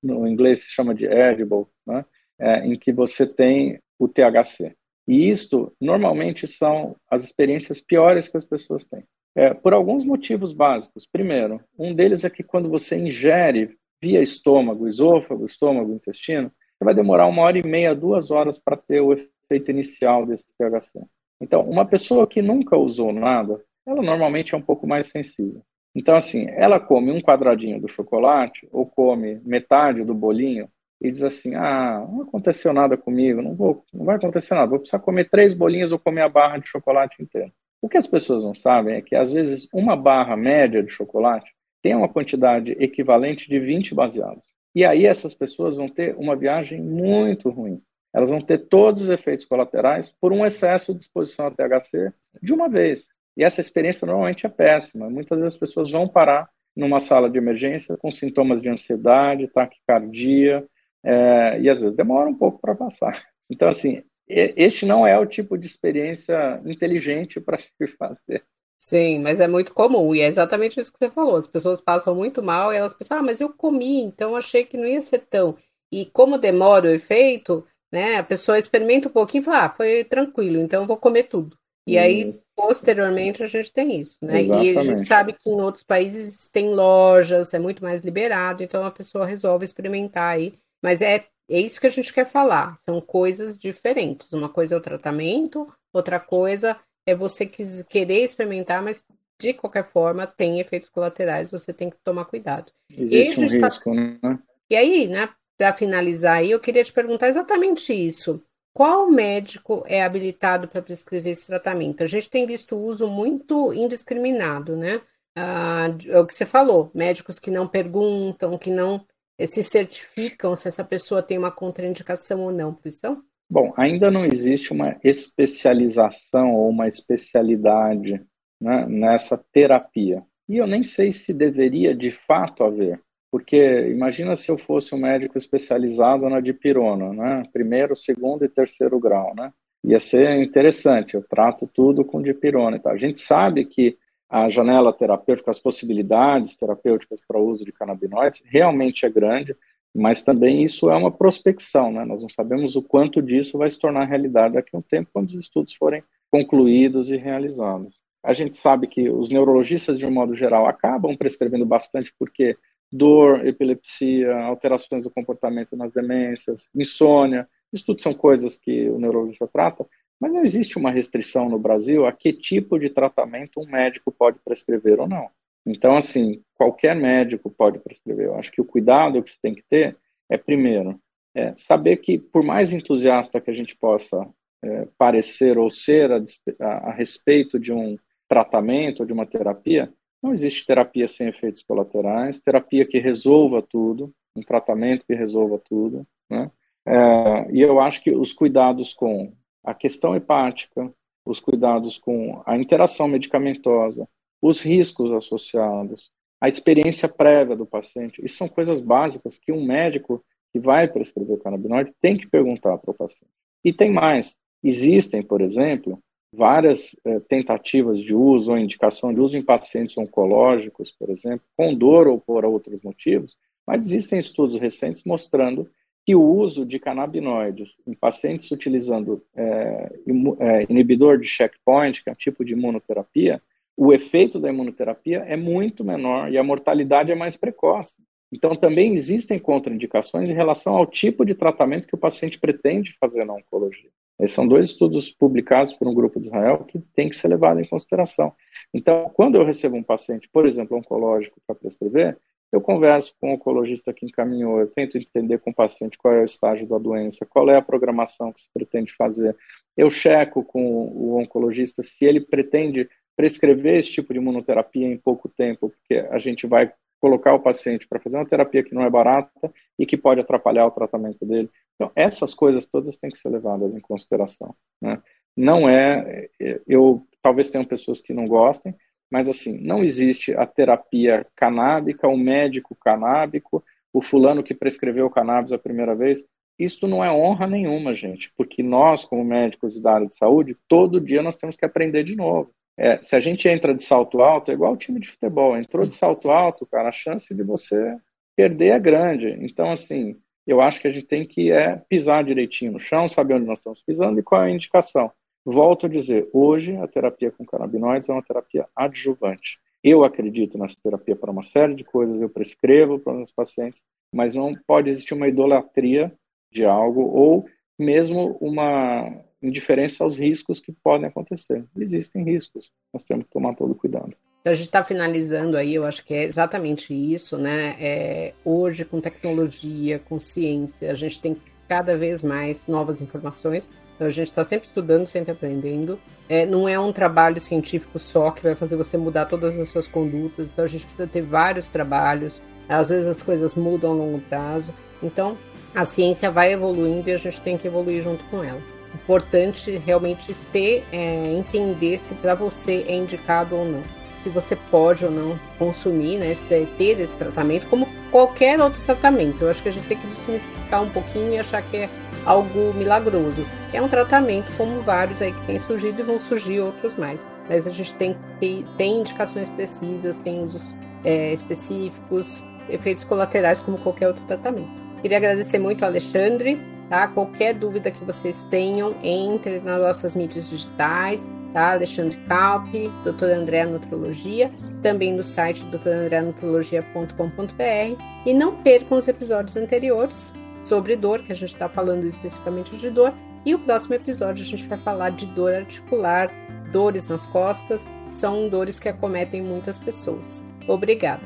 no 0.01 0.27
inglês 0.27 0.61
se 0.61 0.69
chama 0.69 0.93
de 0.93 1.05
edible, 1.05 1.65
né? 1.85 2.05
É, 2.39 2.65
em 2.65 2.77
que 2.77 2.91
você 2.91 3.25
tem 3.25 3.79
o 3.97 4.07
THC. 4.07 4.75
E 5.07 5.29
isto, 5.29 5.73
normalmente, 5.79 6.47
são 6.47 6.95
as 7.09 7.23
experiências 7.23 7.81
piores 7.81 8.27
que 8.27 8.37
as 8.37 8.45
pessoas 8.45 8.83
têm. 8.83 9.03
É, 9.35 9.53
por 9.53 9.73
alguns 9.73 10.03
motivos 10.03 10.51
básicos. 10.51 11.07
Primeiro, 11.11 11.61
um 11.77 11.93
deles 11.93 12.23
é 12.23 12.29
que 12.29 12.43
quando 12.43 12.69
você 12.69 12.97
ingere 12.97 13.77
via 14.01 14.21
estômago, 14.21 14.87
esôfago, 14.87 15.45
estômago, 15.45 15.93
intestino, 15.93 16.51
você 16.77 16.85
vai 16.85 16.93
demorar 16.93 17.25
uma 17.27 17.41
hora 17.41 17.57
e 17.57 17.65
meia, 17.65 17.95
duas 17.95 18.29
horas 18.29 18.59
para 18.59 18.77
ter 18.77 19.01
o 19.01 19.13
efeito 19.13 19.71
inicial 19.71 20.25
desse 20.25 20.45
THC. 20.57 21.01
Então, 21.41 21.61
uma 21.61 21.85
pessoa 21.85 22.27
que 22.27 22.41
nunca 22.41 22.77
usou 22.77 23.13
nada, 23.13 23.63
ela 23.85 24.01
normalmente 24.01 24.53
é 24.53 24.57
um 24.57 24.61
pouco 24.61 24.85
mais 24.87 25.07
sensível. 25.07 25.63
Então, 25.97 26.15
assim, 26.15 26.45
ela 26.49 26.79
come 26.79 27.09
um 27.09 27.19
quadradinho 27.19 27.81
do 27.81 27.87
chocolate 27.87 28.69
ou 28.71 28.85
come 28.85 29.41
metade 29.43 30.03
do 30.03 30.13
bolinho 30.13 30.69
e 31.01 31.09
diz 31.11 31.23
assim: 31.23 31.55
ah, 31.55 32.05
não 32.07 32.21
aconteceu 32.21 32.71
nada 32.71 32.95
comigo, 32.95 33.41
não, 33.41 33.55
vou, 33.55 33.83
não 33.91 34.05
vai 34.05 34.17
acontecer 34.17 34.53
nada, 34.53 34.69
vou 34.69 34.77
precisar 34.77 34.99
comer 34.99 35.27
três 35.27 35.55
bolinhas 35.55 35.91
ou 35.91 35.97
comer 35.97 36.21
a 36.21 36.29
barra 36.29 36.59
de 36.59 36.67
chocolate 36.67 37.23
inteira. 37.23 37.51
O 37.81 37.89
que 37.89 37.97
as 37.97 38.05
pessoas 38.05 38.43
não 38.43 38.53
sabem 38.53 38.93
é 38.93 39.01
que, 39.01 39.15
às 39.15 39.31
vezes, 39.31 39.67
uma 39.73 39.95
barra 39.95 40.37
média 40.37 40.83
de 40.83 40.91
chocolate 40.91 41.51
tem 41.81 41.95
uma 41.95 42.07
quantidade 42.07 42.73
equivalente 42.73 43.49
de 43.49 43.59
20 43.59 43.95
baseados. 43.95 44.45
E 44.75 44.85
aí 44.85 45.07
essas 45.07 45.33
pessoas 45.33 45.77
vão 45.77 45.89
ter 45.89 46.15
uma 46.15 46.35
viagem 46.35 46.79
muito 46.79 47.49
ruim. 47.49 47.81
Elas 48.13 48.29
vão 48.29 48.39
ter 48.39 48.67
todos 48.67 49.01
os 49.01 49.09
efeitos 49.09 49.45
colaterais 49.45 50.15
por 50.21 50.31
um 50.31 50.45
excesso 50.45 50.93
de 50.93 51.01
exposição 51.01 51.47
a 51.47 51.51
THC 51.51 52.13
de 52.39 52.53
uma 52.53 52.69
vez. 52.69 53.07
E 53.37 53.43
essa 53.43 53.61
experiência 53.61 54.07
normalmente 54.07 54.47
é 54.47 54.49
péssima. 54.49 55.09
Muitas 55.09 55.37
vezes 55.37 55.53
as 55.53 55.59
pessoas 55.59 55.91
vão 55.91 56.07
parar 56.07 56.49
numa 56.75 56.99
sala 56.99 57.29
de 57.29 57.37
emergência 57.37 57.95
com 57.95 58.11
sintomas 58.11 58.61
de 58.61 58.67
ansiedade, 58.67 59.47
taquicardia, 59.47 60.65
é, 61.03 61.59
e 61.61 61.69
às 61.69 61.81
vezes 61.81 61.95
demora 61.95 62.29
um 62.29 62.33
pouco 62.33 62.59
para 62.59 62.75
passar. 62.75 63.23
Então, 63.49 63.67
assim, 63.67 64.03
este 64.27 64.85
não 64.85 65.05
é 65.05 65.17
o 65.17 65.25
tipo 65.25 65.57
de 65.57 65.67
experiência 65.67 66.61
inteligente 66.65 67.39
para 67.39 67.57
se 67.61 67.87
fazer. 67.97 68.43
Sim, 68.79 69.19
mas 69.19 69.39
é 69.39 69.47
muito 69.47 69.73
comum, 69.73 70.13
e 70.13 70.21
é 70.21 70.27
exatamente 70.27 70.79
isso 70.79 70.91
que 70.91 70.99
você 70.99 71.09
falou. 71.09 71.35
As 71.35 71.47
pessoas 71.47 71.81
passam 71.81 72.13
muito 72.13 72.43
mal 72.43 72.71
e 72.71 72.77
elas 72.77 72.93
pensam, 72.93 73.19
ah, 73.19 73.23
mas 73.23 73.41
eu 73.41 73.49
comi, 73.49 74.01
então 74.01 74.35
achei 74.35 74.65
que 74.65 74.77
não 74.77 74.85
ia 74.85 75.01
ser 75.01 75.19
tão. 75.19 75.57
E 75.91 76.05
como 76.07 76.37
demora 76.37 76.87
o 76.87 76.93
efeito, 76.93 77.65
né? 77.91 78.17
A 78.17 78.23
pessoa 78.23 78.57
experimenta 78.57 79.09
um 79.09 79.11
pouquinho 79.11 79.41
e 79.41 79.45
fala, 79.45 79.65
ah, 79.65 79.69
foi 79.69 80.03
tranquilo, 80.03 80.61
então 80.61 80.83
eu 80.83 80.87
vou 80.87 80.97
comer 80.97 81.23
tudo. 81.23 81.57
E 81.87 81.97
aí, 81.97 82.33
posteriormente, 82.53 83.41
a 83.41 83.47
gente 83.47 83.71
tem 83.71 83.99
isso, 83.99 84.17
né? 84.21 84.41
Exatamente. 84.41 84.73
E 84.73 84.77
a 84.77 84.81
gente 84.81 85.05
sabe 85.05 85.33
que 85.33 85.49
em 85.49 85.61
outros 85.61 85.83
países 85.83 86.49
tem 86.49 86.73
lojas, 86.73 87.53
é 87.53 87.59
muito 87.59 87.81
mais 87.81 88.03
liberado, 88.03 88.61
então 88.61 88.83
a 88.85 88.91
pessoa 88.91 89.25
resolve 89.25 89.63
experimentar 89.63 90.35
aí. 90.35 90.53
Mas 90.83 91.01
é, 91.01 91.25
é 91.49 91.59
isso 91.59 91.79
que 91.79 91.87
a 91.87 91.91
gente 91.91 92.13
quer 92.13 92.25
falar, 92.25 92.77
são 92.79 92.99
coisas 92.99 93.57
diferentes. 93.57 94.33
Uma 94.33 94.49
coisa 94.49 94.75
é 94.75 94.77
o 94.77 94.81
tratamento, 94.81 95.71
outra 95.93 96.19
coisa 96.19 96.77
é 97.05 97.15
você 97.15 97.45
querer 97.45 98.23
experimentar, 98.23 98.83
mas 98.83 99.05
de 99.39 99.53
qualquer 99.53 99.85
forma 99.85 100.27
tem 100.27 100.59
efeitos 100.59 100.89
colaterais, 100.89 101.49
você 101.49 101.71
tem 101.71 101.89
que 101.89 101.97
tomar 102.03 102.25
cuidado. 102.25 102.73
Existe 102.89 103.39
um 103.39 103.59
tá 103.59 103.67
risco, 103.67 103.83
tá... 103.85 103.95
né? 103.95 104.39
E 104.69 104.75
aí, 104.75 105.07
né, 105.07 105.29
para 105.57 105.71
finalizar 105.71 106.37
aí, 106.37 106.51
eu 106.51 106.59
queria 106.59 106.83
te 106.83 106.91
perguntar 106.91 107.29
exatamente 107.29 107.93
isso. 107.93 108.43
Qual 108.77 109.09
médico 109.09 109.83
é 109.87 110.03
habilitado 110.03 110.67
para 110.67 110.83
prescrever 110.83 111.31
esse 111.31 111.47
tratamento? 111.47 112.03
A 112.03 112.05
gente 112.05 112.29
tem 112.29 112.45
visto 112.45 112.77
uso 112.77 113.07
muito 113.07 113.73
indiscriminado, 113.73 114.77
né? 114.77 115.01
Ah, 115.35 115.87
é 116.07 116.19
o 116.19 116.27
que 116.27 116.33
você 116.35 116.45
falou, 116.45 116.91
médicos 116.93 117.39
que 117.39 117.49
não 117.49 117.67
perguntam, 117.67 118.55
que 118.55 118.69
não 118.69 119.03
eh, 119.35 119.47
se 119.47 119.63
certificam 119.63 120.55
se 120.55 120.67
essa 120.67 120.83
pessoa 120.83 121.23
tem 121.23 121.39
uma 121.39 121.49
contraindicação 121.49 122.41
ou 122.41 122.51
não, 122.51 122.71
Cristão? 122.71 123.23
Bom, 123.49 123.73
ainda 123.75 124.11
não 124.11 124.23
existe 124.23 124.71
uma 124.71 124.95
especialização 125.03 126.53
ou 126.53 126.69
uma 126.69 126.87
especialidade 126.87 128.23
né, 128.61 128.85
nessa 128.87 129.43
terapia. 129.51 130.23
E 130.47 130.57
eu 130.57 130.67
nem 130.67 130.83
sei 130.83 131.11
se 131.11 131.33
deveria 131.33 131.95
de 131.95 132.11
fato 132.11 132.63
haver. 132.63 133.01
Porque 133.37 133.87
imagina 133.91 134.35
se 134.35 134.49
eu 134.49 134.57
fosse 134.57 134.95
um 134.95 134.97
médico 134.97 135.37
especializado 135.37 136.27
na 136.27 136.39
dipirona, 136.39 137.13
né? 137.13 137.43
Primeiro, 137.53 137.95
segundo 137.95 138.43
e 138.43 138.49
terceiro 138.49 138.99
grau, 138.99 139.35
né? 139.35 139.53
Ia 139.83 139.99
ser 139.99 140.41
interessante, 140.41 141.13
eu 141.13 141.21
trato 141.21 141.69
tudo 141.71 142.03
com 142.03 142.19
dipirona 142.19 142.77
e 142.77 142.79
tal. 142.79 142.93
A 142.93 142.97
gente 142.97 143.19
sabe 143.19 143.63
que 143.63 143.95
a 144.27 144.49
janela 144.49 144.91
terapêutica, 144.91 145.51
as 145.51 145.59
possibilidades 145.59 146.57
terapêuticas 146.57 147.21
para 147.27 147.39
uso 147.39 147.63
de 147.63 147.71
canabinoides 147.71 148.41
realmente 148.43 149.05
é 149.05 149.09
grande, 149.09 149.55
mas 149.93 150.23
também 150.23 150.63
isso 150.63 150.89
é 150.89 150.95
uma 150.95 151.11
prospecção, 151.11 151.91
né? 151.91 152.03
Nós 152.05 152.23
não 152.23 152.29
sabemos 152.29 152.75
o 152.75 152.81
quanto 152.81 153.21
disso 153.21 153.59
vai 153.59 153.69
se 153.69 153.77
tornar 153.77 154.05
realidade 154.05 154.55
daqui 154.55 154.75
a 154.75 154.79
um 154.79 154.81
tempo, 154.81 155.11
quando 155.13 155.29
os 155.29 155.35
estudos 155.35 155.75
forem 155.75 156.01
concluídos 156.31 157.11
e 157.11 157.17
realizados. 157.17 157.99
A 158.23 158.33
gente 158.33 158.57
sabe 158.57 158.87
que 158.87 159.11
os 159.11 159.29
neurologistas, 159.29 159.99
de 159.99 160.07
um 160.07 160.11
modo 160.11 160.33
geral, 160.33 160.65
acabam 160.65 161.15
prescrevendo 161.15 161.67
bastante 161.67 162.11
porque 162.17 162.57
dor, 162.91 163.45
epilepsia, 163.45 164.35
alterações 164.35 165.03
do 165.03 165.11
comportamento 165.11 165.75
nas 165.75 165.91
demências, 165.91 166.67
insônia. 166.73 167.47
Isso 167.71 167.85
tudo 167.85 168.01
são 168.01 168.13
coisas 168.13 168.57
que 168.57 168.89
o 168.89 168.97
neurologista 168.97 169.47
trata, 169.47 169.85
mas 170.19 170.31
não 170.31 170.43
existe 170.43 170.77
uma 170.77 170.91
restrição 170.91 171.49
no 171.49 171.59
Brasil 171.59 172.05
a 172.05 172.11
que 172.11 172.33
tipo 172.33 172.79
de 172.79 172.89
tratamento 172.89 173.59
um 173.59 173.65
médico 173.65 174.11
pode 174.11 174.39
prescrever 174.43 174.99
ou 174.99 175.07
não. 175.07 175.29
Então, 175.65 175.97
assim, 175.97 176.41
qualquer 176.55 176.95
médico 176.95 177.49
pode 177.49 177.79
prescrever. 177.79 178.27
Eu 178.27 178.35
acho 178.35 178.51
que 178.51 178.61
o 178.61 178.65
cuidado 178.65 179.21
que 179.21 179.29
você 179.29 179.37
tem 179.41 179.53
que 179.53 179.63
ter 179.69 179.97
é, 180.29 180.37
primeiro, 180.37 180.99
é 181.35 181.53
saber 181.55 181.97
que, 181.97 182.17
por 182.17 182.43
mais 182.43 182.71
entusiasta 182.71 183.41
que 183.41 183.51
a 183.51 183.53
gente 183.53 183.75
possa 183.75 184.27
é, 184.63 184.87
parecer 184.97 185.57
ou 185.57 185.69
ser 185.69 186.11
a, 186.11 186.23
a, 186.61 186.89
a 186.89 186.93
respeito 186.93 187.59
de 187.59 187.71
um 187.71 187.97
tratamento 188.27 189.01
ou 189.01 189.05
de 189.05 189.13
uma 189.13 189.25
terapia, 189.25 189.91
não 190.21 190.33
existe 190.33 190.65
terapia 190.65 191.07
sem 191.07 191.27
efeitos 191.27 191.63
colaterais, 191.63 192.39
terapia 192.39 192.85
que 192.85 192.99
resolva 192.99 193.61
tudo, 193.61 194.13
um 194.35 194.41
tratamento 194.41 195.05
que 195.05 195.13
resolva 195.13 195.59
tudo, 195.59 196.05
né? 196.29 196.51
É, 196.85 197.51
e 197.51 197.61
eu 197.61 197.81
acho 197.81 198.01
que 198.01 198.11
os 198.11 198.31
cuidados 198.31 198.93
com 198.93 199.33
a 199.63 199.73
questão 199.73 200.15
hepática, 200.15 200.93
os 201.25 201.39
cuidados 201.39 201.97
com 201.97 202.41
a 202.45 202.55
interação 202.57 203.07
medicamentosa, 203.07 204.07
os 204.41 204.61
riscos 204.61 205.11
associados, 205.13 206.09
a 206.39 206.47
experiência 206.47 207.09
prévia 207.09 207.55
do 207.55 207.65
paciente, 207.65 208.23
isso 208.23 208.37
são 208.37 208.47
coisas 208.47 208.79
básicas 208.79 209.37
que 209.37 209.51
um 209.51 209.65
médico 209.65 210.23
que 210.53 210.59
vai 210.59 210.87
prescrever 210.87 211.39
canabinoide 211.39 211.93
tem 211.99 212.15
que 212.15 212.27
perguntar 212.27 212.77
para 212.77 212.91
o 212.91 212.93
paciente. 212.93 213.33
E 213.63 213.73
tem 213.73 213.91
mais. 213.91 214.39
Existem, 214.63 215.21
por 215.21 215.41
exemplo, 215.41 216.01
várias 216.31 216.95
eh, 217.05 217.19
tentativas 217.21 217.99
de 217.99 218.13
uso 218.13 218.51
ou 218.51 218.57
indicação 218.57 219.13
de 219.13 219.19
uso 219.19 219.37
em 219.37 219.41
pacientes 219.41 219.97
oncológicos, 219.97 220.91
por 220.91 221.09
exemplo, 221.09 221.45
com 221.55 221.73
dor 221.73 222.07
ou 222.07 222.19
por 222.19 222.45
outros 222.45 222.81
motivos, 222.81 223.37
mas 223.65 223.85
existem 223.85 224.19
estudos 224.19 224.59
recentes 224.59 225.03
mostrando 225.03 225.69
que 226.05 226.15
o 226.15 226.23
uso 226.23 226.65
de 226.65 226.79
canabinoides 226.79 227.75
em 227.85 227.93
pacientes 227.93 228.49
utilizando 228.49 229.21
é, 229.35 229.91
é, 230.39 230.65
inibidor 230.69 231.19
de 231.19 231.27
checkpoint, 231.27 232.01
que 232.01 232.09
é 232.09 232.13
um 232.13 232.15
tipo 232.15 232.45
de 232.45 232.53
imunoterapia, 232.53 233.41
o 233.75 233.93
efeito 233.93 234.39
da 234.39 234.49
imunoterapia 234.49 235.19
é 235.27 235.35
muito 235.35 235.83
menor 235.83 236.31
e 236.31 236.37
a 236.37 236.43
mortalidade 236.43 237.11
é 237.11 237.15
mais 237.15 237.35
precoce. 237.35 237.95
Então, 238.31 238.55
também 238.55 238.93
existem 238.93 239.37
contraindicações 239.37 240.29
em 240.29 240.33
relação 240.33 240.75
ao 240.75 240.85
tipo 240.85 241.25
de 241.25 241.35
tratamento 241.35 241.87
que 241.87 241.95
o 241.95 241.99
paciente 241.99 242.39
pretende 242.39 242.93
fazer 242.93 243.25
na 243.25 243.33
oncologia. 243.33 243.89
Esses 244.19 244.35
são 244.35 244.47
dois 244.47 244.67
estudos 244.67 245.11
publicados 245.11 245.73
por 245.73 245.87
um 245.87 245.93
grupo 245.93 246.19
de 246.19 246.27
Israel 246.27 246.63
que 246.63 246.79
tem 246.95 247.09
que 247.09 247.15
ser 247.15 247.27
levado 247.27 247.59
em 247.59 247.67
consideração. 247.67 248.33
Então, 248.73 249.09
quando 249.13 249.35
eu 249.35 249.45
recebo 249.45 249.75
um 249.75 249.83
paciente, 249.83 250.27
por 250.29 250.47
exemplo, 250.47 250.77
oncológico 250.77 251.39
para 251.45 251.55
prescrever, 251.55 252.17
eu 252.51 252.61
converso 252.61 253.13
com 253.19 253.31
o 253.31 253.33
oncologista 253.33 253.93
que 253.93 254.05
encaminhou, 254.05 254.59
eu 254.59 254.67
tento 254.67 254.97
entender 254.97 255.37
com 255.39 255.51
o 255.51 255.55
paciente 255.55 255.97
qual 255.97 256.13
é 256.13 256.21
o 256.21 256.25
estágio 256.25 256.67
da 256.67 256.77
doença, 256.77 257.25
qual 257.25 257.49
é 257.49 257.57
a 257.57 257.61
programação 257.61 258.31
que 258.31 258.41
se 258.41 258.47
pretende 258.53 258.93
fazer. 258.93 259.35
Eu 259.75 259.89
checo 259.89 260.43
com 260.43 260.63
o 260.63 261.19
oncologista 261.19 261.83
se 261.83 262.05
ele 262.05 262.21
pretende 262.21 262.89
prescrever 263.15 263.79
esse 263.79 263.91
tipo 263.91 264.13
de 264.13 264.19
imunoterapia 264.19 264.87
em 264.87 264.97
pouco 264.97 265.27
tempo, 265.27 265.69
porque 265.69 266.07
a 266.09 266.17
gente 266.17 266.47
vai 266.47 266.71
colocar 266.99 267.33
o 267.33 267.39
paciente 267.39 267.87
para 267.87 267.99
fazer 267.99 268.17
uma 268.17 268.25
terapia 268.25 268.63
que 268.63 268.73
não 268.73 268.83
é 268.83 268.89
barata 268.89 269.51
e 269.77 269.85
que 269.85 269.97
pode 269.97 270.21
atrapalhar 270.21 270.65
o 270.65 270.71
tratamento 270.71 271.25
dele. 271.25 271.49
Então, 271.77 271.91
essas 271.95 272.33
coisas 272.33 272.65
todas 272.65 272.97
têm 272.97 273.11
que 273.11 273.17
ser 273.17 273.29
levadas 273.29 273.73
em 273.73 273.79
consideração. 273.79 274.55
Né? 274.81 275.01
Não 275.35 275.69
é, 275.69 276.27
eu 276.67 277.07
talvez 277.21 277.49
tenham 277.49 277.63
pessoas 277.63 278.01
que 278.01 278.13
não 278.13 278.27
gostem, 278.27 278.75
mas 279.11 279.29
assim, 279.29 279.57
não 279.59 279.83
existe 279.83 280.33
a 280.33 280.45
terapia 280.45 281.25
canábica, 281.35 282.07
o 282.07 282.17
médico 282.17 282.75
canábico, 282.75 283.63
o 283.93 284.01
fulano 284.01 284.43
que 284.43 284.53
prescreveu 284.53 285.09
cannabis 285.09 285.51
a 285.51 285.57
primeira 285.57 285.95
vez. 285.95 286.25
Isso 286.57 286.87
não 286.87 287.05
é 287.05 287.11
honra 287.11 287.45
nenhuma, 287.45 287.93
gente, 287.93 288.33
porque 288.35 288.63
nós, 288.63 289.05
como 289.05 289.23
médicos 289.23 289.79
da 289.79 289.93
área 289.93 290.07
de 290.07 290.15
saúde, 290.15 290.57
todo 290.67 290.99
dia 290.99 291.21
nós 291.21 291.37
temos 291.37 291.55
que 291.55 291.63
aprender 291.63 292.03
de 292.03 292.15
novo. 292.15 292.51
É, 292.75 293.01
se 293.01 293.15
a 293.15 293.19
gente 293.19 293.47
entra 293.47 293.73
de 293.73 293.83
salto 293.83 294.21
alto, 294.21 294.51
é 294.51 294.53
igual 294.53 294.73
o 294.73 294.77
time 294.77 294.99
de 294.99 295.09
futebol. 295.09 295.57
Entrou 295.57 295.85
de 295.85 295.95
salto 295.95 296.29
alto, 296.29 296.65
cara, 296.65 296.89
a 296.89 296.91
chance 296.91 297.33
de 297.33 297.43
você 297.43 297.95
perder 298.35 298.69
é 298.69 298.79
grande. 298.79 299.37
Então, 299.41 299.71
assim, 299.71 300.15
eu 300.47 300.61
acho 300.61 300.81
que 300.81 300.87
a 300.87 300.91
gente 300.91 301.05
tem 301.05 301.25
que 301.25 301.51
é, 301.51 301.75
pisar 301.89 302.23
direitinho 302.23 302.71
no 302.71 302.79
chão, 302.79 303.09
saber 303.09 303.35
onde 303.35 303.45
nós 303.45 303.59
estamos 303.59 303.81
pisando 303.81 304.19
e 304.19 304.23
qual 304.23 304.43
é 304.43 304.47
a 304.47 304.49
indicação. 304.51 305.11
Volto 305.45 305.85
a 305.85 305.89
dizer, 305.89 306.29
hoje 306.33 306.75
a 306.77 306.87
terapia 306.87 307.31
com 307.31 307.45
canabinoides 307.45 308.09
é 308.09 308.13
uma 308.13 308.23
terapia 308.23 308.67
adjuvante. 308.75 309.59
Eu 309.83 310.03
acredito 310.03 310.57
nessa 310.57 310.75
terapia 310.81 311.15
para 311.15 311.31
uma 311.31 311.43
série 311.43 311.75
de 311.75 311.83
coisas, 311.83 312.19
eu 312.19 312.29
prescrevo 312.29 312.99
para 312.99 313.13
os 313.13 313.17
meus 313.17 313.31
pacientes, 313.31 313.83
mas 314.13 314.33
não 314.33 314.53
pode 314.65 314.89
existir 314.89 315.13
uma 315.13 315.27
idolatria 315.27 316.11
de 316.51 316.65
algo 316.65 317.01
ou 317.01 317.45
mesmo 317.77 318.37
uma 318.41 319.23
indiferença 319.41 320.03
aos 320.03 320.17
riscos 320.17 320.59
que 320.59 320.71
podem 320.71 321.07
acontecer. 321.07 321.63
Existem 321.77 322.23
riscos, 322.23 322.71
nós 322.93 323.03
temos 323.03 323.25
que 323.25 323.31
tomar 323.31 323.53
todo 323.53 323.75
cuidado. 323.75 324.17
Então 324.47 324.53
a 324.53 324.55
gente 324.55 324.67
está 324.67 324.81
finalizando 324.81 325.57
aí, 325.57 325.75
eu 325.75 325.83
acho 325.83 326.05
que 326.05 326.13
é 326.13 326.23
exatamente 326.23 326.93
isso, 326.93 327.37
né? 327.37 327.75
É, 327.81 328.33
hoje, 328.45 328.85
com 328.85 329.01
tecnologia, 329.01 329.99
com 329.99 330.17
ciência, 330.17 330.89
a 330.89 330.95
gente 330.95 331.19
tem 331.19 331.35
cada 331.67 331.97
vez 331.97 332.23
mais 332.23 332.65
novas 332.65 333.01
informações. 333.01 333.69
Então 333.93 334.07
a 334.07 334.09
gente 334.09 334.29
está 334.29 334.45
sempre 334.45 334.65
estudando, 334.65 335.05
sempre 335.05 335.33
aprendendo. 335.33 335.99
É, 336.29 336.45
não 336.45 336.65
é 336.65 336.79
um 336.79 336.93
trabalho 336.93 337.41
científico 337.41 337.99
só 337.99 338.31
que 338.31 338.41
vai 338.41 338.55
fazer 338.55 338.77
você 338.77 338.95
mudar 338.97 339.25
todas 339.25 339.59
as 339.59 339.67
suas 339.67 339.85
condutas. 339.85 340.53
Então 340.53 340.63
a 340.63 340.67
gente 340.69 340.85
precisa 340.85 341.09
ter 341.09 341.23
vários 341.23 341.69
trabalhos. 341.69 342.41
Às 342.69 342.87
vezes 342.87 343.09
as 343.09 343.21
coisas 343.21 343.53
mudam 343.53 343.91
a 343.91 343.95
longo 343.95 344.21
prazo. 344.29 344.73
Então 345.03 345.37
a 345.75 345.83
ciência 345.83 346.31
vai 346.31 346.53
evoluindo 346.53 347.09
e 347.09 347.11
a 347.11 347.17
gente 347.17 347.41
tem 347.41 347.57
que 347.57 347.67
evoluir 347.67 348.01
junto 348.01 348.23
com 348.29 348.41
ela 348.41 348.61
importante 348.93 349.77
realmente 349.85 350.33
ter, 350.51 350.85
é, 350.93 351.33
entender 351.33 351.97
se 351.97 352.15
para 352.15 352.33
você 352.33 352.85
é 352.87 352.95
indicado 352.95 353.53
ou 353.53 353.65
não. 353.65 353.83
Se 354.23 354.29
você 354.29 354.55
pode 354.69 355.05
ou 355.05 355.11
não 355.11 355.39
consumir, 355.57 356.17
né, 356.17 356.33
ter 356.77 356.99
esse 356.99 357.17
tratamento, 357.17 357.67
como 357.67 357.87
qualquer 358.11 358.59
outro 358.59 358.81
tratamento. 358.83 359.43
Eu 359.43 359.49
acho 359.49 359.61
que 359.61 359.69
a 359.69 359.71
gente 359.71 359.87
tem 359.87 359.97
que 359.97 360.07
desmistificar 360.07 360.83
um 360.83 360.89
pouquinho 360.89 361.33
e 361.33 361.39
achar 361.39 361.61
que 361.61 361.77
é 361.77 361.89
algo 362.25 362.73
milagroso. 362.73 363.45
É 363.71 363.81
um 363.81 363.87
tratamento 363.87 364.51
como 364.57 364.81
vários 364.81 365.21
aí 365.21 365.31
que 365.31 365.45
têm 365.45 365.59
surgido 365.59 366.01
e 366.01 366.03
vão 366.03 366.19
surgir 366.19 366.59
outros 366.59 366.95
mais. 366.95 367.25
Mas 367.47 367.65
a 367.65 367.71
gente 367.71 367.93
tem, 367.93 368.17
tem, 368.39 368.65
tem 368.77 368.99
indicações 368.99 369.49
precisas, 369.49 370.17
tem 370.17 370.43
usos 370.43 370.63
é, 371.03 371.31
específicos, 371.31 372.43
efeitos 372.69 373.03
colaterais 373.05 373.61
como 373.61 373.77
qualquer 373.77 374.07
outro 374.07 374.25
tratamento. 374.25 374.69
Queria 375.01 375.17
agradecer 375.17 375.59
muito 375.59 375.83
ao 375.83 375.89
Alexandre, 375.89 376.59
tá? 376.89 377.07
Qualquer 377.07 377.53
dúvida 377.53 377.91
que 377.91 378.03
vocês 378.03 378.45
tenham, 378.49 378.95
entre 379.03 379.59
nas 379.59 379.79
nossas 379.79 380.15
mídias 380.15 380.49
digitais, 380.49 381.27
tá? 381.53 381.73
Alexandre 381.73 382.17
Calpe, 382.27 382.91
Dr. 383.03 383.33
André 383.35 383.65
Nutrologia, 383.65 384.51
também 384.81 385.13
no 385.13 385.23
site 385.23 385.63
drandreanutrologia.com.br 385.65 388.01
e 388.25 388.33
não 388.33 388.55
percam 388.57 388.97
os 388.97 389.07
episódios 389.07 389.55
anteriores 389.55 390.33
sobre 390.63 390.95
dor, 390.95 391.19
que 391.19 391.31
a 391.31 391.35
gente 391.35 391.53
está 391.53 391.69
falando 391.69 392.05
especificamente 392.05 392.75
de 392.75 392.89
dor, 392.89 393.13
e 393.45 393.53
o 393.55 393.59
próximo 393.59 393.93
episódio 393.93 394.43
a 394.43 394.45
gente 394.45 394.67
vai 394.67 394.77
falar 394.77 395.11
de 395.11 395.25
dor 395.27 395.53
articular, 395.53 396.29
dores 396.71 397.07
nas 397.07 397.25
costas, 397.25 397.89
são 398.09 398.49
dores 398.49 398.77
que 398.77 398.89
acometem 398.89 399.41
muitas 399.41 399.79
pessoas. 399.79 400.43
Obrigada! 400.67 401.23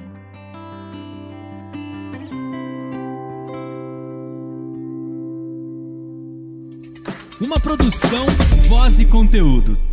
Uma 7.42 7.60
produção, 7.60 8.28
voz 8.70 9.00
e 9.00 9.06
conteúdo. 9.06 9.91